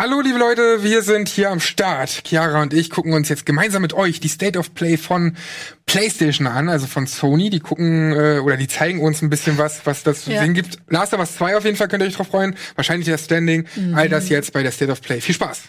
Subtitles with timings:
[0.00, 2.22] Hallo liebe Leute, wir sind hier am Start.
[2.26, 5.36] Chiara und ich gucken uns jetzt gemeinsam mit euch die State of Play von
[5.84, 7.50] PlayStation an, also von Sony.
[7.50, 10.40] Die gucken äh, oder die zeigen uns ein bisschen was, was das zu Ja.
[10.40, 10.78] sehen gibt.
[10.88, 12.56] Last of Us 2 auf jeden Fall könnt ihr euch drauf freuen.
[12.76, 13.66] Wahrscheinlich der Standing.
[13.92, 15.20] All das jetzt bei der State of Play.
[15.20, 15.64] Viel Spaß.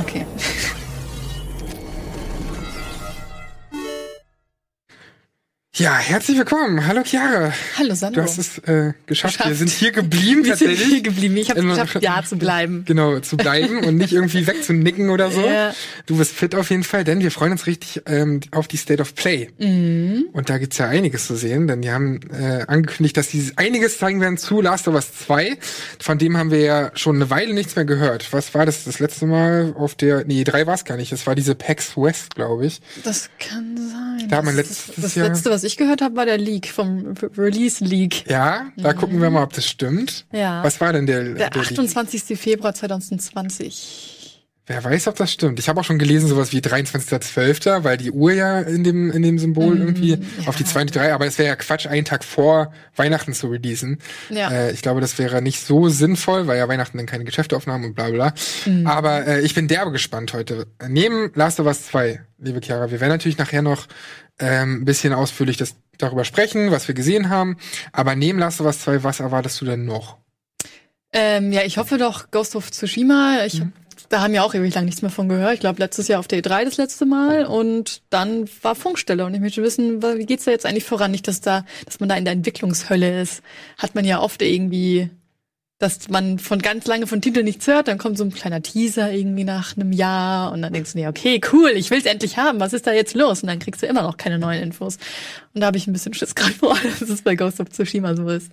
[0.00, 0.25] Okay.
[5.78, 6.86] Ja, herzlich willkommen.
[6.86, 7.52] Hallo Chiara.
[7.78, 8.22] Hallo Sandro.
[8.22, 9.34] Du hast es äh, geschafft.
[9.34, 9.46] Geschafft.
[9.50, 10.86] Wir sind hier geblieben Wir sind tatsächlich.
[10.88, 11.36] hier geblieben.
[11.36, 12.84] Ich habe es geschafft, ja zu bleiben.
[12.86, 15.42] Genau, zu bleiben und nicht irgendwie wegzunicken oder so.
[15.46, 15.74] Ja.
[16.06, 19.02] Du bist fit auf jeden Fall, denn wir freuen uns richtig ähm, auf die State
[19.02, 19.50] of Play.
[19.58, 20.24] Mhm.
[20.32, 23.98] Und da gibt's ja einiges zu sehen, denn die haben äh, angekündigt, dass sie einiges
[23.98, 25.58] zeigen werden zu Last of Us 2.
[26.00, 28.32] Von dem haben wir ja schon eine Weile nichts mehr gehört.
[28.32, 31.12] Was war das das letzte Mal auf der, nee, drei war es gar nicht.
[31.12, 32.80] Es war diese PAX West, glaube ich.
[33.04, 34.28] Das kann sein.
[34.30, 37.14] Da man Das- letztes das Jahr- letzte, was ich gehört habe, war der Leak vom
[37.20, 38.28] Re- Release Leak.
[38.30, 40.24] Ja, da gucken wir mal, ob das stimmt.
[40.32, 40.38] Mhm.
[40.38, 40.64] Ja.
[40.64, 41.72] Was war denn der, Der der Leak?
[41.72, 42.38] 28.
[42.38, 44.12] Februar 2020.
[44.68, 45.60] Wer weiß, ob das stimmt.
[45.60, 49.22] Ich habe auch schon gelesen, sowas wie 23.12., weil die Uhr ja in dem, in
[49.22, 52.04] dem Symbol irgendwie auf die 2 und die 3, aber es wäre ja Quatsch, einen
[52.04, 53.98] Tag vor Weihnachten zu releasen.
[54.28, 54.50] Ja.
[54.50, 57.84] Äh, ich glaube, das wäre nicht so sinnvoll, weil ja Weihnachten dann keine Geschäfte aufnahmen
[57.84, 58.34] und bla bla.
[58.86, 60.66] Aber äh, ich bin derbe gespannt heute.
[60.88, 63.86] Neben Last of Us 2, liebe Chiara, wir werden natürlich nachher noch
[64.38, 67.56] ähm, ein bisschen ausführlich das, darüber sprechen, was wir gesehen haben.
[67.92, 70.18] Aber neben Last of Us 2, was erwartest du denn noch?
[71.12, 73.44] Ähm, ja, ich hoffe doch Ghost of Tsushima.
[73.46, 73.72] Ich Mhm.
[74.08, 75.54] da haben wir auch ewig lang nichts mehr von gehört.
[75.54, 79.32] Ich glaube, letztes Jahr auf der E3 das letzte Mal und dann war Funkstelle und
[79.34, 81.10] ich möchte wissen, wie geht's da jetzt eigentlich voran?
[81.10, 83.42] Nicht, dass da, dass man da in der Entwicklungshölle ist.
[83.78, 85.08] Hat man ja oft irgendwie,
[85.78, 89.12] dass man von ganz lange von Titeln nichts hört, dann kommt so ein kleiner Teaser
[89.12, 92.60] irgendwie nach einem Jahr und dann denkst du dir, okay, cool, ich will's endlich haben.
[92.60, 93.42] Was ist da jetzt los?
[93.42, 94.96] Und dann kriegst du immer noch keine neuen Infos.
[95.52, 98.16] Und da habe ich ein bisschen Schiss gerade vor, dass es bei Ghost of Tsushima
[98.16, 98.50] so ist.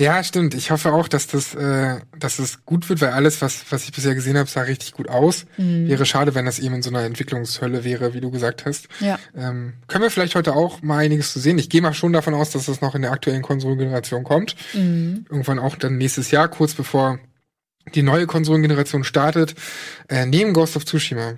[0.00, 0.54] Ja, stimmt.
[0.54, 3.92] Ich hoffe auch, dass das, äh, dass es gut wird, weil alles, was, was ich
[3.92, 5.44] bisher gesehen habe, sah richtig gut aus.
[5.56, 5.88] Mhm.
[5.88, 8.88] Wäre schade, wenn das eben in so einer Entwicklungshölle wäre, wie du gesagt hast.
[9.00, 9.18] Ja.
[9.36, 11.58] Ähm, können wir vielleicht heute auch mal einiges zu sehen.
[11.58, 14.56] Ich gehe mal schon davon aus, dass das noch in der aktuellen Konsolengeneration kommt.
[14.74, 15.26] Mhm.
[15.30, 17.18] Irgendwann auch dann nächstes Jahr, kurz bevor
[17.94, 19.54] die neue Konsolengeneration startet.
[20.08, 21.34] Äh, neben Ghost of Tsushima.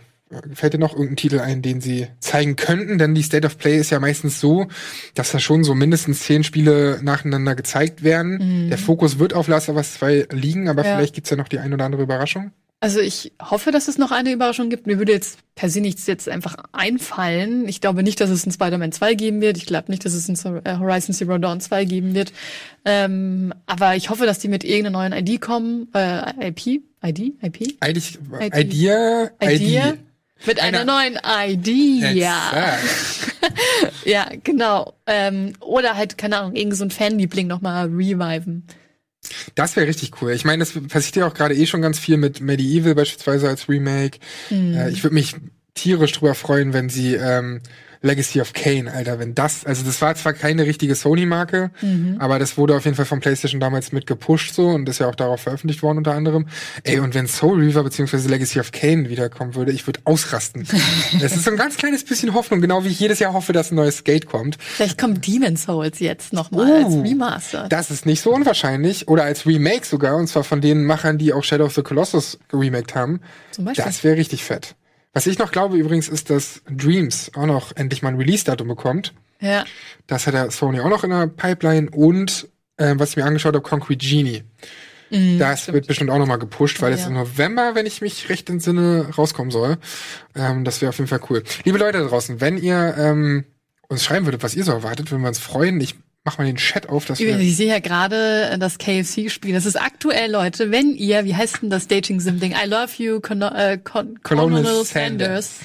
[0.54, 2.98] Fällt dir noch irgendein Titel ein, den sie zeigen könnten?
[2.98, 4.66] Denn die State of Play ist ja meistens so,
[5.14, 8.68] dass da schon so mindestens zehn Spiele nacheinander gezeigt werden.
[8.68, 10.88] Der Fokus wird auf Last of Us 2 liegen, aber Mhm.
[10.88, 10.96] Ja.
[10.96, 12.50] vielleicht gibt's ja noch die ein oder andere Überraschung.
[12.80, 14.86] Also ich hoffe, dass es noch eine Überraschung gibt.
[14.86, 17.66] Mir würde jetzt per se nichts jetzt einfach einfallen.
[17.66, 19.56] Ich glaube nicht, dass es ein Spider-Man 2 geben wird.
[19.56, 22.32] Ich glaube nicht, dass es ein äh, Horizon Zero Dawn 2 geben wird.
[22.84, 25.88] Ähm, aber ich hoffe, dass die mit irgendeiner neuen ID kommen.
[25.94, 26.82] Äh, IP?
[27.02, 27.32] ID?
[27.42, 27.60] IP?
[27.82, 28.18] ID.
[28.54, 29.88] Idea, Idea?
[29.92, 29.98] ID.
[30.46, 32.78] Mit einer, Einer- neuen ID, ja.
[34.04, 34.94] Ja, genau.
[35.06, 38.66] Ähm, oder halt, keine Ahnung, irgend so ein Fanliebling nochmal reviven.
[39.54, 40.32] Das wäre richtig cool.
[40.32, 43.68] Ich meine, das passiert ja auch gerade eh schon ganz viel mit Medieval beispielsweise als
[43.68, 44.18] Remake.
[44.48, 44.74] Hm.
[44.74, 45.34] Äh, ich würde mich
[45.74, 47.60] tierisch drüber freuen, wenn sie ähm,
[48.04, 52.16] Legacy of Kane, Alter, wenn das, also das war zwar keine richtige Sony-Marke, Mhm.
[52.18, 55.08] aber das wurde auf jeden Fall von PlayStation damals mit gepusht so und ist ja
[55.08, 56.46] auch darauf veröffentlicht worden unter anderem.
[56.82, 60.66] Ey, und wenn Soul Reaver beziehungsweise Legacy of Kane wiederkommen würde, ich würde ausrasten.
[61.22, 63.70] Es ist so ein ganz kleines bisschen Hoffnung, genau wie ich jedes Jahr hoffe, dass
[63.72, 64.58] ein neues Skate kommt.
[64.60, 67.00] Vielleicht kommt Demon's Souls jetzt nochmal als Uh.
[67.02, 67.66] Remaster.
[67.70, 69.08] Das ist nicht so unwahrscheinlich.
[69.08, 72.38] Oder als Remake sogar, und zwar von den Machern, die auch Shadow of the Colossus
[72.48, 73.20] geremaked haben.
[73.50, 73.84] Zum Beispiel.
[73.84, 74.74] Das wäre richtig fett.
[75.14, 79.14] Was ich noch glaube übrigens, ist, dass Dreams auch noch endlich mal ein Release-Datum bekommt.
[79.40, 79.64] Ja.
[80.06, 81.88] Das hat der Sony auch noch in der Pipeline.
[81.90, 82.48] Und
[82.78, 84.42] ähm, was ich mir angeschaut habe, Concrete Genie.
[85.38, 87.06] das wird bestimmt auch noch mal gepusht, weil es Ja.
[87.08, 89.76] im November, wenn ich mich recht entsinne, rauskommen soll.
[90.34, 91.44] Ähm, das wäre auf jeden Fall cool.
[91.64, 93.44] Liebe Leute da draußen, wenn ihr ähm,
[93.88, 95.80] uns schreiben würdet, was ihr so erwartet, würden wir uns freuen.
[95.80, 99.54] Ich mach mal den Chat auf, dass wir ich sehe ja gerade äh, das KFC-Spiel.
[99.54, 100.70] Das ist aktuell, Leute.
[100.70, 102.52] Wenn ihr, wie heißt denn das Dating-Sim-Ding?
[102.52, 105.60] I love you, Con äh, Con Colonel Colonel Sanders.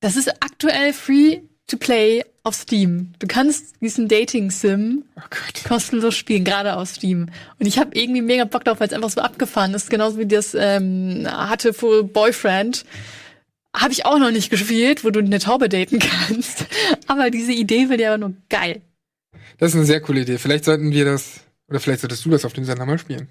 [0.00, 3.12] Das ist aktuell free to play auf Steam.
[3.18, 7.28] Du kannst diesen Dating-Sim Oh kostenlos spielen, gerade auf Steam.
[7.58, 9.90] Und ich habe irgendwie mega Bock drauf, weil es einfach so abgefahren ist.
[9.90, 12.84] Genauso wie das ähm, hatte für Boyfriend.
[13.74, 15.98] Habe ich auch noch nicht gespielt, wo du eine Taube daten
[16.28, 16.64] kannst.
[17.08, 18.80] Aber diese Idee wird ja nur geil.
[19.58, 20.38] Das ist eine sehr coole Idee.
[20.38, 23.28] Vielleicht sollten wir das, oder vielleicht solltest du das auf dem Sender mal spielen.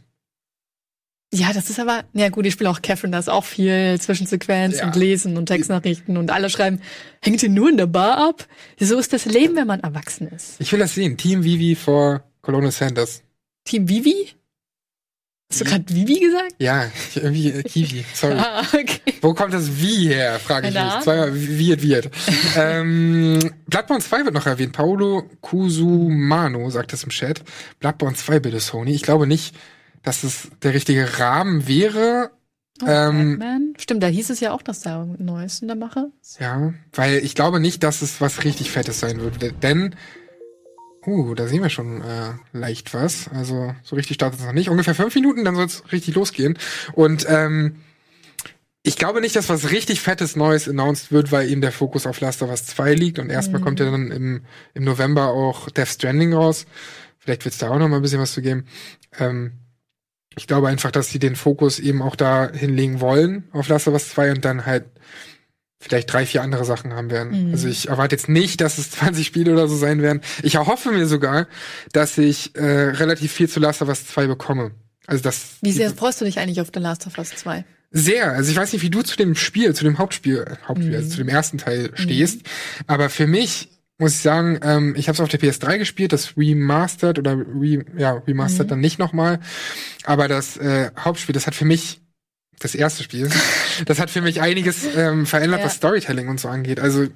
[1.34, 4.78] Ja, das ist aber, ja gut, ich spiele auch Catherine, da ist auch viel Zwischensequenz
[4.78, 4.86] Ja.
[4.86, 6.82] und Lesen und Textnachrichten und alle schreiben,
[7.22, 8.48] hängt ihr nur in der Bar ab?
[8.80, 10.56] So ist das Leben, wenn man erwachsen ist.
[10.60, 11.18] Ich will das sehen.
[11.18, 13.22] Team Vivi vor Colonel Sanders.
[13.66, 14.30] Team Vivi?
[15.52, 16.56] Hast du gerade Vivi gesagt?
[16.58, 18.36] Ja, irgendwie äh, Kiwi, sorry.
[18.40, 19.14] Ah, okay.
[19.22, 21.00] Wo kommt das Wie her, frage ich mich.
[21.02, 22.10] Zweimal Wirt, Wirt.
[22.58, 24.74] ähm, Bloodborne 2 wird noch erwähnt.
[24.74, 27.44] Paolo Kusumano sagt das im Chat.
[27.80, 28.92] Bloodborne 2 bitte, Sony.
[28.94, 29.56] Ich glaube nicht,
[30.04, 32.32] dass es der richtige Rahmen wäre.
[32.82, 33.74] Oh, Ähm, Batman.
[33.78, 36.40] Stimmt, da hieß es ja auch, dass da ein Neues in der Mache ist.
[36.40, 39.64] Ja, weil ich glaube nicht, dass es was richtig Fettes sein wird.
[39.64, 39.96] Denn,
[41.06, 43.30] uh, da sehen wir schon äh, leicht was.
[43.30, 44.70] Also so richtig startet es noch nicht.
[44.70, 46.58] Ungefähr fünf Minuten, dann soll es richtig losgehen.
[46.94, 47.78] Und ähm,
[48.84, 52.20] ich glaube nicht, dass was richtig fettes Neues announced wird, weil eben der Fokus auf
[52.22, 53.20] Last of Us 2 liegt.
[53.20, 54.42] Und erstmal kommt ja dann im,
[54.74, 56.68] im November auch Death Stranding raus.
[57.18, 58.66] Vielleicht wird es da auch noch mal ein bisschen was zu geben.
[59.18, 59.54] Ähm,
[60.38, 63.94] ich glaube einfach, dass sie den Fokus eben auch da hinlegen wollen auf Last of
[63.94, 64.86] Us 2 und dann halt
[65.88, 67.48] vielleicht drei, vier andere Sachen haben werden.
[67.48, 67.52] Mhm.
[67.54, 70.22] Also ich erwarte jetzt nicht, dass es 20 Spiele oder so sein werden.
[70.44, 71.48] Ich erhoffe mir sogar,
[71.94, 74.72] dass ich äh, relativ viel zu Last of Us 2 bekomme.
[75.08, 77.64] Also das Wie sehr freust du dich eigentlich auf The Last of Us 2?
[77.92, 78.32] sehr.
[78.34, 80.96] Also ich weiß nicht, wie du zu dem Spiel, zu dem Hauptspiel, Hauptspiel, Mhm.
[80.98, 82.42] also zu dem ersten Teil stehst.
[82.88, 86.36] Aber für mich muss ich sagen, ähm, ich habe es auf der PS3 gespielt, das
[86.36, 88.70] Remastered oder Re, ja Remastered Mhm.
[88.72, 89.40] dann nicht nochmal.
[90.04, 92.02] Aber das äh, Hauptspiel, das hat für mich
[92.60, 93.30] das erste Spiel,
[93.86, 95.66] das hat für mich einiges ähm, verändert, Ja.
[95.66, 96.80] was Storytelling und so angeht.
[96.80, 97.08] Also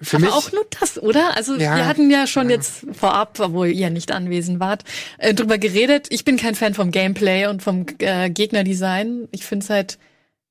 [0.00, 1.36] für Aber mich auch nur das, oder?
[1.36, 1.76] Also Ja.
[1.76, 2.56] wir hatten ja schon Ja.
[2.56, 4.84] jetzt vorab, obwohl ihr nicht anwesend wart,
[5.18, 6.06] äh, drüber geredet.
[6.10, 9.26] Ich bin kein Fan vom Gameplay und vom äh, Gegnerdesign.
[9.32, 9.98] Ich finde es halt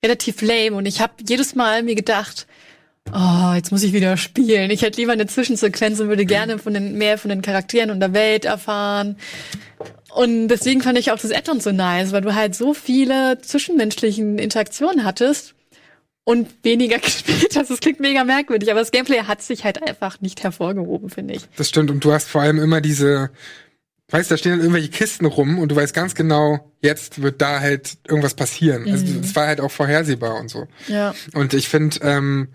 [0.04, 2.46] relativ lame und ich habe jedes Mal mir gedacht,
[3.14, 4.70] oh, jetzt muss ich wieder spielen.
[4.70, 8.00] Ich hätte lieber eine Zwischensequenz und würde gerne von den mehr von den Charakteren und
[8.02, 9.16] der Welt erfahren.
[10.14, 14.40] Und deswegen fand ich auch das Add-on so nice, weil du halt so viele zwischenmenschlichen
[14.40, 15.54] Interaktionen hattest
[16.24, 17.70] und weniger gespielt hast.
[17.70, 21.44] Das klingt mega merkwürdig, aber das Gameplay hat sich halt einfach nicht hervorgehoben, finde ich.
[21.58, 21.92] Das stimmt.
[21.92, 23.30] Und du hast vor allem immer diese,
[24.10, 27.60] weißt, da stehen dann irgendwelche Kisten rum und du weißt ganz genau, jetzt wird da
[27.60, 28.90] halt irgendwas passieren.
[28.90, 29.20] Also Mhm.
[29.22, 30.68] es war halt auch vorhersehbar und so.
[30.88, 31.14] Ja.
[31.34, 32.48] Und ich finde, ähm,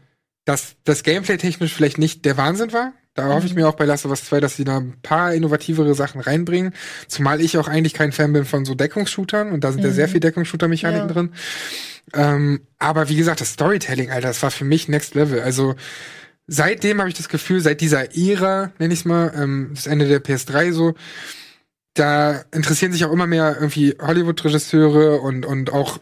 [0.45, 2.93] dass das Gameplay technisch vielleicht nicht der Wahnsinn war.
[3.14, 5.35] Da hoffe ich mir auch bei Last of Us 2, dass sie da ein paar
[5.35, 6.73] innovativere Sachen reinbringen.
[7.09, 10.09] Zumal ich auch eigentlich kein Fan bin von so Deckungsshootern und da sind ja sehr
[10.09, 11.12] viel Deckungsshooter-Mechaniken Ja.
[11.12, 11.32] drin.
[12.14, 15.41] Ähm, aber wie gesagt, das Storytelling, Alter, das war für mich Next Level.
[15.41, 15.75] Also
[16.47, 20.23] seitdem habe ich das Gefühl, seit dieser Ära, nenn ich's mal, ähm, das Ende der
[20.25, 20.94] PS3 so,
[21.94, 25.99] da interessieren sich auch immer mehr irgendwie Hollywood-Regisseure und, und auch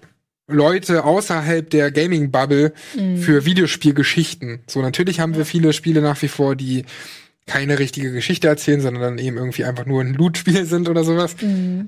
[0.53, 2.73] Leute außerhalb der Gaming-Bubble
[3.17, 4.61] für Videospielgeschichten.
[4.67, 6.85] So, natürlich haben wir viele Spiele nach wie vor, die
[7.47, 11.35] keine richtige Geschichte erzählen, sondern dann eben irgendwie einfach nur ein Loot-Spiel sind oder sowas.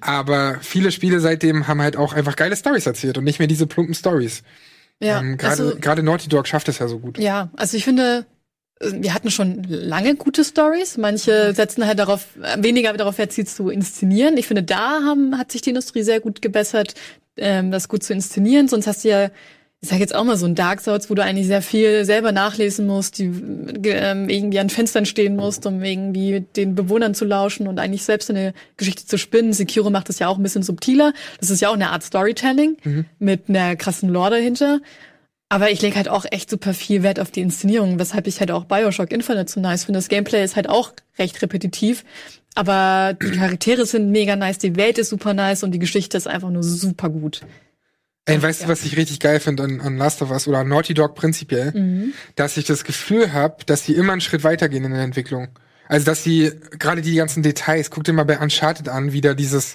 [0.01, 3.67] Aber viele Spiele seitdem haben halt auch einfach geile Stories erzählt und nicht mehr diese
[3.67, 4.43] plumpen Stories.
[5.01, 7.19] Ja, ähm, Gerade also, gerade Naughty Dog schafft es ja so gut.
[7.19, 8.27] ja, also ich finde,
[8.81, 10.97] äh, wir hatten schon lange gute Stories.
[10.97, 14.37] Manche setzen halt darauf, äh, weniger darauf sie zu inszenieren.
[14.37, 16.95] Ich finde, da haben, hat sich die Industrie sehr gut gebessert,
[17.37, 18.69] ähm, das gut zu inszenieren.
[18.69, 19.31] Sonst hast du ja,
[19.81, 22.33] ich sag jetzt auch mal so ein Dark Souls, wo du eigentlich sehr viel selber
[22.33, 23.25] nachlesen musst, die
[23.85, 28.31] ähm, irgendwie an Fenstern stehen musst, um irgendwie den Bewohnern zu lauschen und eigentlich selbst
[28.31, 29.53] eine Geschichte zu spinnen.
[29.53, 31.13] Sekiro macht das ja auch ein bisschen subtiler.
[31.41, 32.77] Das ist ja auch eine Art Storytelling
[33.19, 34.81] mit einer krassen Lore dahinter.
[35.53, 38.51] Aber ich lege halt auch echt super viel Wert auf die Inszenierung, weshalb ich halt
[38.51, 39.99] auch Bioshock Infinite so nice finde.
[39.99, 42.05] Das Gameplay ist halt auch recht repetitiv,
[42.55, 46.27] aber die Charaktere sind mega nice, die Welt ist super nice und die Geschichte ist
[46.29, 47.43] einfach nur super gut.
[48.25, 48.67] Ey, weißt Ja.
[48.67, 51.15] du, was ich richtig geil finde an, an Last of Us oder an Naughty Dog
[51.17, 51.73] prinzipiell?
[51.73, 52.13] Mhm.
[52.37, 55.49] Dass ich das Gefühl habe, dass sie immer einen Schritt weitergehen in der Entwicklung.
[55.89, 59.75] Also, dass sie gerade die ganzen Details, guck dir mal bei Uncharted an, wieder dieses,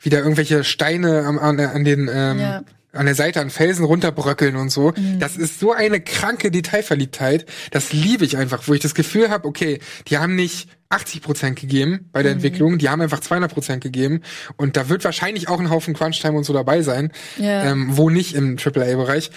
[0.00, 2.60] wieder irgendwelche Steine am, an, an den, ähm, Ja.
[2.60, 2.98] Mhm.
[2.98, 4.94] an der Seite an Felsen runterbröckeln und so.
[5.18, 7.44] Das ist so eine kranke Detailverliebtheit.
[7.70, 9.78] Das liebe ich einfach, wo ich das Gefühl habe, okay,
[10.08, 12.24] die haben nicht 80 Prozent gegeben bei Mhm.
[12.24, 14.22] der Entwicklung, die haben einfach 200 Prozent gegeben.
[14.56, 17.12] Und da wird wahrscheinlich auch ein Haufen Crunch-Time und so dabei sein.
[17.36, 17.64] Ja.
[17.70, 19.30] Ähm, wo nicht im AAA-Bereich.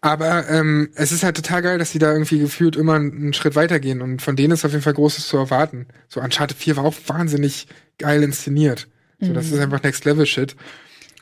[0.00, 3.54] Aber ähm, es ist halt total geil, dass sie da irgendwie gefühlt immer einen, Schritt
[3.54, 4.00] weitergehen.
[4.02, 5.86] Und von denen ist auf jeden Fall Großes zu erwarten.
[6.08, 7.66] So Uncharted 4 war auch wahnsinnig
[7.98, 8.88] geil inszeniert.
[9.20, 10.56] So, das ist einfach Next Level Shit.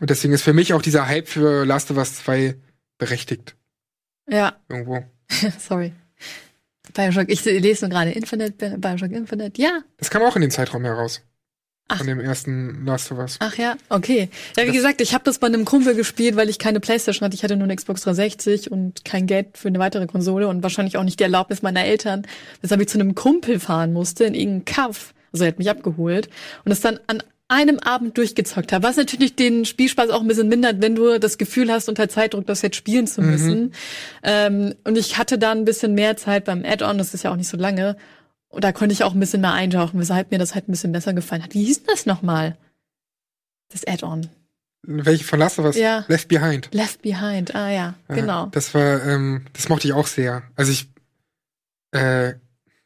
[0.00, 2.56] Und deswegen ist für mich auch dieser Hype für Last of Us 2
[2.98, 3.54] berechtigt.
[4.28, 5.04] Ja, Irgendwo.
[5.58, 5.92] sorry.
[6.94, 9.80] Bioshock, ich lese nur gerade Infinite, Bioshock Infinite, ja.
[9.98, 11.22] Das kam auch in den Zeitraum heraus.
[11.88, 11.98] Ach.
[11.98, 13.36] Von dem ersten Last of Us.
[13.40, 14.28] Ach ja, okay.
[14.56, 17.24] Ja, wie Das- gesagt, ich habe das bei einem Kumpel gespielt, weil ich keine Playstation
[17.26, 17.34] hatte.
[17.34, 20.96] Ich hatte nur eine Xbox 360 und kein Geld für eine weitere Konsole und wahrscheinlich
[20.96, 22.22] auch nicht die Erlaubnis meiner Eltern,
[22.62, 25.12] weshalb ich zu einem Kumpel fahren musste in irgendeinen Kaff.
[25.32, 26.28] Also er hat mich abgeholt
[26.64, 27.22] und es dann an
[27.52, 31.37] einem Abend durchgezockt habe, was natürlich den Spielspaß auch ein bisschen mindert, wenn du das
[31.37, 33.75] Gefühl hast, unter Zeitdruck das jetzt spielen zu müssen.
[34.23, 37.37] Ähm, und ich hatte da ein bisschen mehr Zeit beim Add-on, das ist ja auch
[37.37, 37.97] nicht so lange.
[38.49, 40.92] Und da konnte ich auch ein bisschen mehr eintauchen, weshalb mir das halt ein bisschen
[40.92, 41.52] besser gefallen hat.
[41.52, 42.56] Wie hieß denn das nochmal?
[43.71, 44.28] Das Add-on.
[44.82, 45.76] welche von Last of Us?
[45.76, 46.06] Ja.
[46.09, 46.68] Left Behind.
[46.73, 48.47] Left Behind, ah ja, Ja, genau.
[48.47, 50.42] Das war, ähm, das mochte ich auch sehr.
[50.56, 50.88] Also ich
[51.92, 52.35] äh,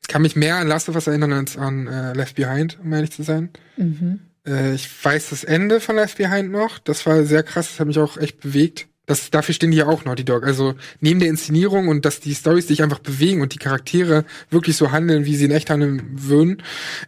[0.08, 3.12] kann mich mehr an Last of Us erinnern als an äh, Left Behind, um ehrlich
[3.12, 3.50] zu sein.
[3.76, 4.20] Mhm.
[4.46, 6.78] Äh, ich weiß das Ende von Left Behind noch.
[6.78, 7.68] Das war sehr krass.
[7.70, 8.86] Das hat mich auch echt bewegt.
[9.06, 10.44] Das, dafür stehen die ja auch Naughty Dog.
[10.44, 14.76] Also neben der Inszenierung und dass die Stories sich einfach bewegen und die Charaktere wirklich
[14.76, 16.62] so handeln, wie sie in echt handeln würden,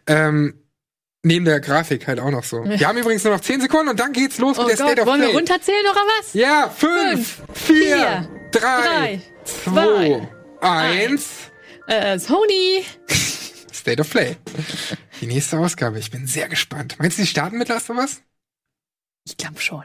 [0.07, 0.55] ähm,
[1.25, 2.65] neben der Grafik halt auch noch so.
[2.65, 4.87] Wir haben übrigens nur noch 10 Sekunden und dann geht's los Oh mit der Gott,
[4.87, 5.37] State of wollen wir Play.
[5.39, 6.35] runterzählen oder was?
[6.35, 10.29] Ja, fünf, vier, drei, zwei,
[10.61, 11.27] eins.
[11.89, 12.85] Äh, Sony.
[13.75, 14.37] State of Play.
[15.21, 15.99] Die nächste Ausgabe.
[15.99, 16.99] Ich bin sehr gespannt.
[16.99, 18.23] Meinst du, die starten mit Last of Us?
[19.25, 19.85] Ich glaube schon.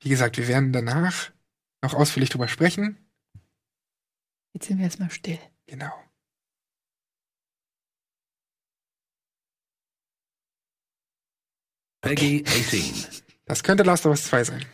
[0.00, 1.32] Wie gesagt, wir werden danach
[1.82, 2.96] noch ausführlich drüber sprechen.
[4.52, 5.38] Jetzt sind wir erstmal still.
[5.66, 5.92] Genau.
[12.00, 13.22] Peggy 18.
[13.44, 14.66] Das könnte Last of Us 2 sein.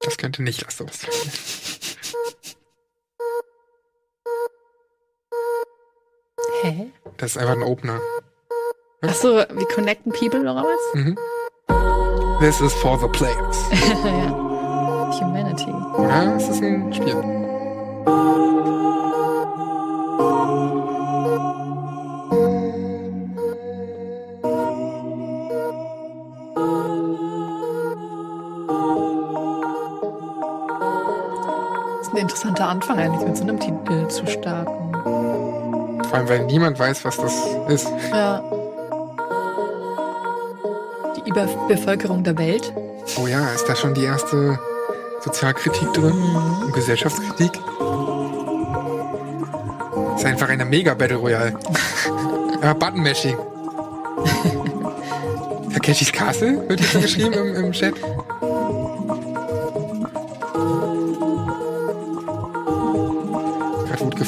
[0.00, 1.65] Das könnte nicht Last of Us 2 sein.
[6.62, 6.90] Hä?
[7.18, 8.00] Das ist einfach ein Opener.
[9.02, 10.94] Ach so, wir connecten people oder was?
[10.94, 11.16] Mhm.
[12.40, 13.70] This is for the players.
[14.04, 14.46] ja.
[15.20, 15.70] Humanity.
[15.98, 17.14] Ja, es ist ein Spiel.
[31.98, 35.45] Das ist ein interessanter Anfang eigentlich, mit so einem Titel zu starten.
[36.08, 37.34] Vor allem, weil niemand weiß, was das
[37.68, 37.88] ist.
[38.10, 38.42] Ja.
[41.16, 42.72] Die Überbevölkerung der Welt.
[43.20, 44.58] Oh ja, ist da schon die erste
[45.20, 46.14] Sozialkritik drin?
[46.64, 47.52] Und Gesellschaftskritik?
[50.16, 51.54] Ist einfach eine Mega-Battle Royale.
[52.62, 53.36] Aber Button-Mashing.
[55.72, 57.94] Takeshis Castle wird hier schon geschrieben im, im Chat.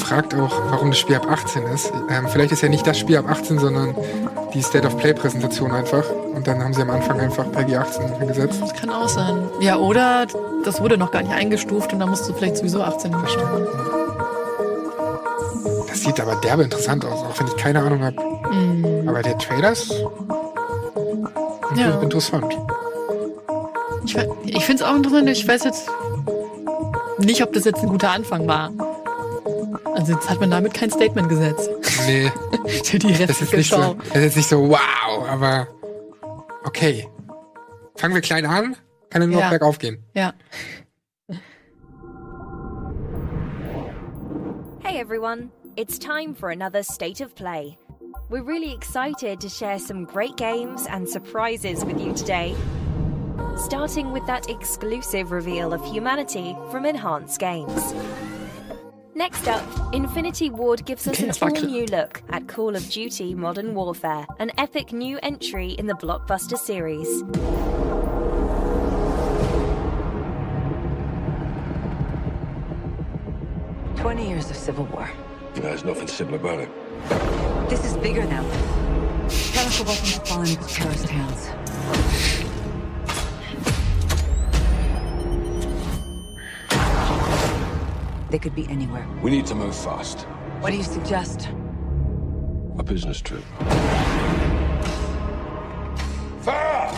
[0.08, 1.92] Gefragt auch, warum das Spiel ab 18 ist.
[2.08, 3.94] Ähm, vielleicht ist ja nicht das Spiel ab 18, sondern
[4.54, 6.02] die State of Play-Präsentation einfach.
[6.34, 8.58] Und dann haben sie am Anfang einfach Peggy 18 gesetzt.
[8.62, 9.46] Das kann auch sein.
[9.60, 10.26] Ja, oder
[10.64, 13.66] das wurde noch gar nicht eingestuft und da musst du vielleicht sowieso 18 bestimmen.
[15.88, 18.16] Das sieht aber derbe interessant aus, auch wenn ich keine Ahnung habe.
[19.06, 19.92] Aber der Trailer ist
[21.76, 22.00] Ja.
[22.00, 22.56] interessant.
[24.06, 25.28] Ich, ich finde es auch interessant.
[25.28, 25.86] Ich weiß jetzt
[27.18, 28.70] nicht, ob das jetzt ein guter Anfang war.
[29.99, 31.69] Also jetzt hat man damit kein Statement gesetzt.
[32.07, 32.31] Nee,
[32.85, 35.67] Für die das ist, nicht so, das ist jetzt nicht so wow, aber
[36.64, 37.09] okay.
[37.97, 38.76] Fangen wir klein an,
[39.11, 39.47] kann dann nur Ja.
[39.47, 40.05] noch bergauf gehen.
[40.14, 40.35] Ja.
[44.85, 47.76] Hey everyone, it's time for another State of Play.
[48.31, 52.55] We're really excited to share some great games and surprises with you today.
[53.57, 57.93] Starting with that exclusive reveal of humanity from Enhanced Games.
[59.18, 63.75] Next up, Infinity Ward gives us an all new look at Call of Duty Modern
[63.75, 67.08] Warfare, an epic new entry in the blockbuster series.
[74.00, 75.10] Twenty years of civil war.
[75.54, 77.68] There's nothing simple about it.
[77.68, 78.48] This is bigger now.
[79.28, 82.27] Chemical weapons fall into terrorist hands.
[88.30, 89.06] They could be anywhere.
[89.23, 90.20] We need to move fast.
[90.61, 91.49] What do you suggest?
[92.78, 93.42] A business trip.
[96.42, 96.92] Farah!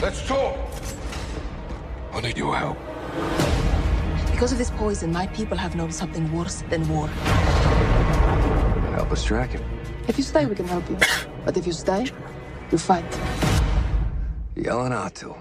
[0.00, 0.56] Let's talk!
[2.12, 2.78] I need your help.
[4.30, 7.08] Because of this poison, my people have known something worse than war.
[8.94, 9.64] Help us track him.
[10.06, 10.96] If you stay, we can help you.
[11.44, 12.06] But if you stay,
[12.70, 13.04] you fight.
[14.54, 15.36] Yelling Atul.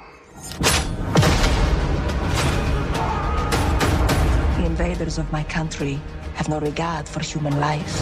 [4.80, 6.00] Invaders of my country
[6.36, 7.96] have no regard for human life.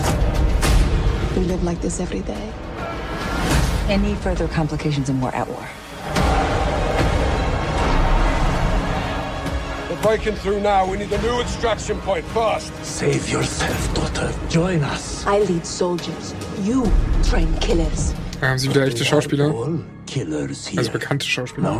[1.37, 2.51] We live like this every day.
[3.87, 5.65] Any further complications and we're at war.
[9.89, 10.85] We're breaking through now.
[10.85, 12.73] We need a new extraction point fast.
[12.83, 14.33] Save yourself, daughter.
[14.49, 15.25] Join us.
[15.25, 16.33] I lead soldiers.
[16.63, 16.91] You
[17.23, 18.13] train killers.
[18.41, 20.79] Da haben sie wieder echte Schauspieler, All killers here.
[20.81, 21.71] also bekannte Schauspieler.
[21.71, 21.79] No?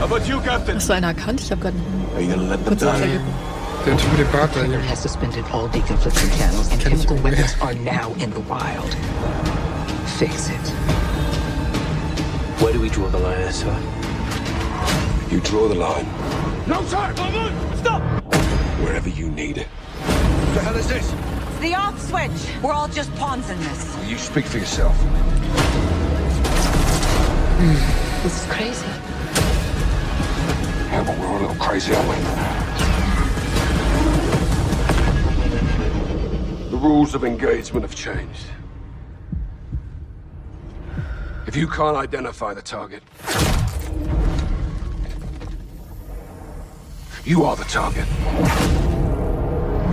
[0.00, 0.76] How about you, Captain?
[0.76, 1.42] Hast du einen erkannt?
[1.42, 1.76] Ich habe gerade
[2.14, 3.57] Are you gonna let them kurz was
[3.88, 3.96] die?
[3.96, 3.96] vergessen.
[3.96, 4.80] Der Typ mit dem Bart da hier.
[4.88, 8.94] has suspended all deconflicting channels, and Kenn ich chemical weapons are now in the wild.
[10.18, 10.72] Fix it.
[12.60, 13.74] Where do we draw the line, sir?
[15.30, 16.06] You draw the line.
[16.66, 17.12] No, sir!
[17.76, 18.02] Stop!
[18.80, 19.66] Wherever you need it.
[19.66, 21.12] What the hell is this?
[21.12, 22.62] It's the off switch.
[22.62, 23.96] We're all just pawns in this.
[24.08, 24.96] You speak for yourself.
[28.22, 28.86] This is crazy.
[30.90, 32.67] Yeah, but we're all a little crazy, aren't we?
[36.78, 38.46] The rules of engagement have changed.
[41.48, 43.02] If you can't identify the target,
[47.24, 48.87] you are the target.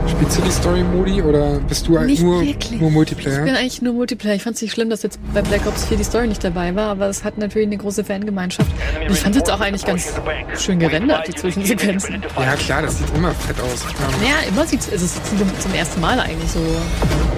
[0.08, 2.72] Spielst du die Story-Modi oder bist du Nicht nur, wirklich.
[2.72, 3.44] nur Ich bin Multiplayer?
[3.44, 4.36] eigentlich nur Multiplayer.
[4.36, 6.76] Ich fand es nicht schlimm, dass jetzt bei Black Ops 4 die Story nicht dabei
[6.76, 8.70] war, aber es hat natürlich eine große Fangemeinschaft.
[9.02, 10.14] Und ich fand es jetzt auch eigentlich ganz
[10.58, 12.24] schön gerendert, die Zwischensequenzen.
[12.38, 13.86] Ja, klar, das sieht immer fett aus.
[14.24, 16.60] Ja, immer sieht also es sieht zum ersten Mal eigentlich so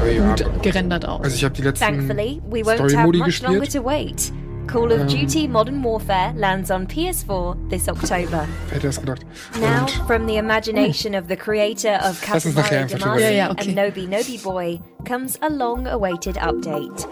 [0.09, 1.23] ja, gut gerendert aus.
[1.23, 4.31] also ich habe die letzten Thankfully, we won't have Story-Modi much longer gespielt.
[4.67, 4.89] To wait.
[4.89, 8.47] Call of Duty Modern Warfare lands on PS4 this October.
[8.69, 9.25] Wer hätte das gedacht?
[9.59, 13.23] Now, Und from the imagination of the creator of Lass uns nachher Katamari Damacy.
[13.23, 13.69] Ja, ja, okay.
[13.69, 17.07] and Nobi Nobi Boy comes a long-awaited update.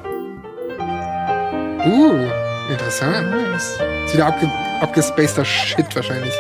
[1.86, 3.32] uh, interessant.
[3.32, 3.80] nice.
[4.06, 4.50] Ist wieder abge
[4.82, 6.34] abgespaceter Shit wahrscheinlich.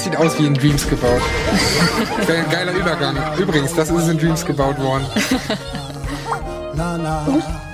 [0.00, 1.20] Das sieht aus wie in Dreams gebaut.
[2.26, 3.14] Wäre ein geiler Übergang.
[3.36, 5.04] Übrigens, das ist in Dreams gebaut worden.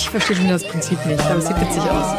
[0.00, 2.14] Ich verstehe schon das Prinzip nicht, aber es sieht witzig aus.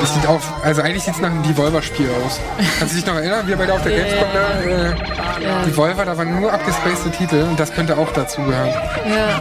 [0.00, 2.40] Das sieht auch, also eigentlich sieht es nach einem Devolver-Spiel aus.
[2.78, 6.40] Kannst du dich noch erinnern, wir beide auf der Gamescom da, äh, Devolver, da waren
[6.40, 8.68] nur abgespacete Titel und das könnte auch dazu gehören.
[8.68, 9.40] Ja.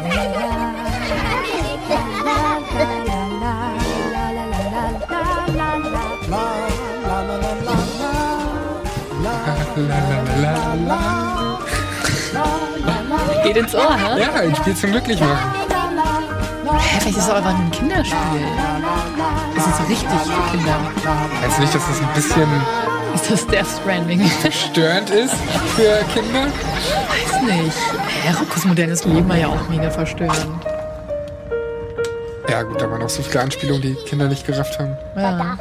[13.43, 14.21] Geht ins Ohr, hä?
[14.21, 15.70] Ja, ein Spiel zum glücklich machen.
[16.77, 18.17] Hä, vielleicht ist es auch einfach ein Kinderspiel.
[19.55, 20.75] Das ist richtig für Kinder.
[21.41, 22.49] Meinst du nicht, dass das ein bisschen
[23.15, 24.29] Ist das Death Stranding?
[24.51, 25.35] störend ist
[25.75, 26.45] für Kinder?
[27.09, 27.77] Weiß nicht.
[28.23, 30.47] Hä, Roccos modernes Leben war ja auch mega verstörend.
[32.49, 34.97] Ja gut, da waren auch so viele Anspielungen, die Kinder nicht gerafft haben.
[35.15, 35.57] Ja.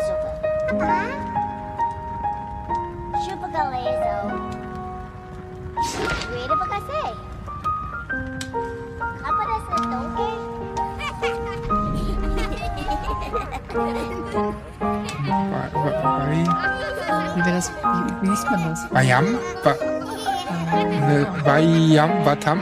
[21.60, 22.24] Ne, Vayam?
[22.24, 22.58] Vatam?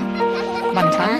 [0.75, 1.11] Mantan?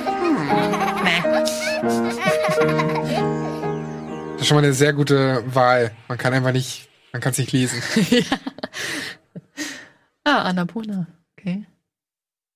[4.33, 5.91] Das ist schon mal eine sehr gute Wahl.
[6.09, 7.83] Man kann einfach nicht, man kann es nicht lesen.
[10.25, 11.07] Ah, Annapurna.
[11.39, 11.65] Okay.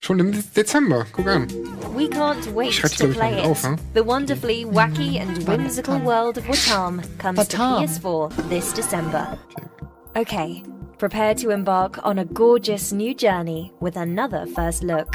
[0.04, 1.06] Schon im Dezember.
[1.10, 1.48] Guck an.
[1.96, 3.46] We can't wait to play it.
[3.46, 3.78] auf, hm?
[3.94, 6.04] The wonderfully wacky and whimsical Batam.
[6.04, 7.80] world of Watam comes Batam.
[7.80, 9.38] to PS4 this December.
[10.14, 10.62] Okay,
[10.98, 15.08] prepare to embark on a gorgeous new journey with another first look.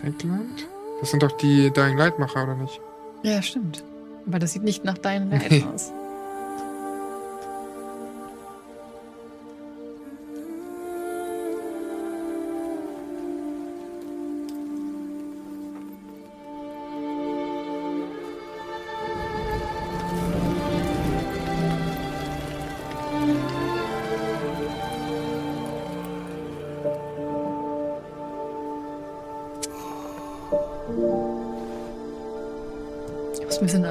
[0.00, 0.66] Techland?
[1.00, 2.80] Das sind doch die Dying Light Macher, oder nicht?
[3.22, 3.84] Ja, stimmt.
[4.26, 5.38] Aber das sieht nicht nach deinen Nee.
[5.38, 5.92] Leiden aus.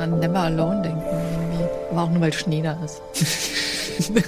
[0.04, 1.02] An Never Alone denken.
[1.02, 1.66] Irgendwie.
[1.92, 3.02] Aber auch nur, weil Schnee da ist.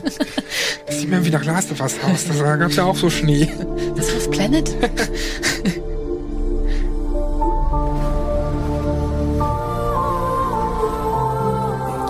[0.85, 2.25] Das sieht mir wie nach Last of Us aus.
[2.37, 3.49] Da gab es ja auch so Schnee.
[3.95, 4.69] Das war's Planet?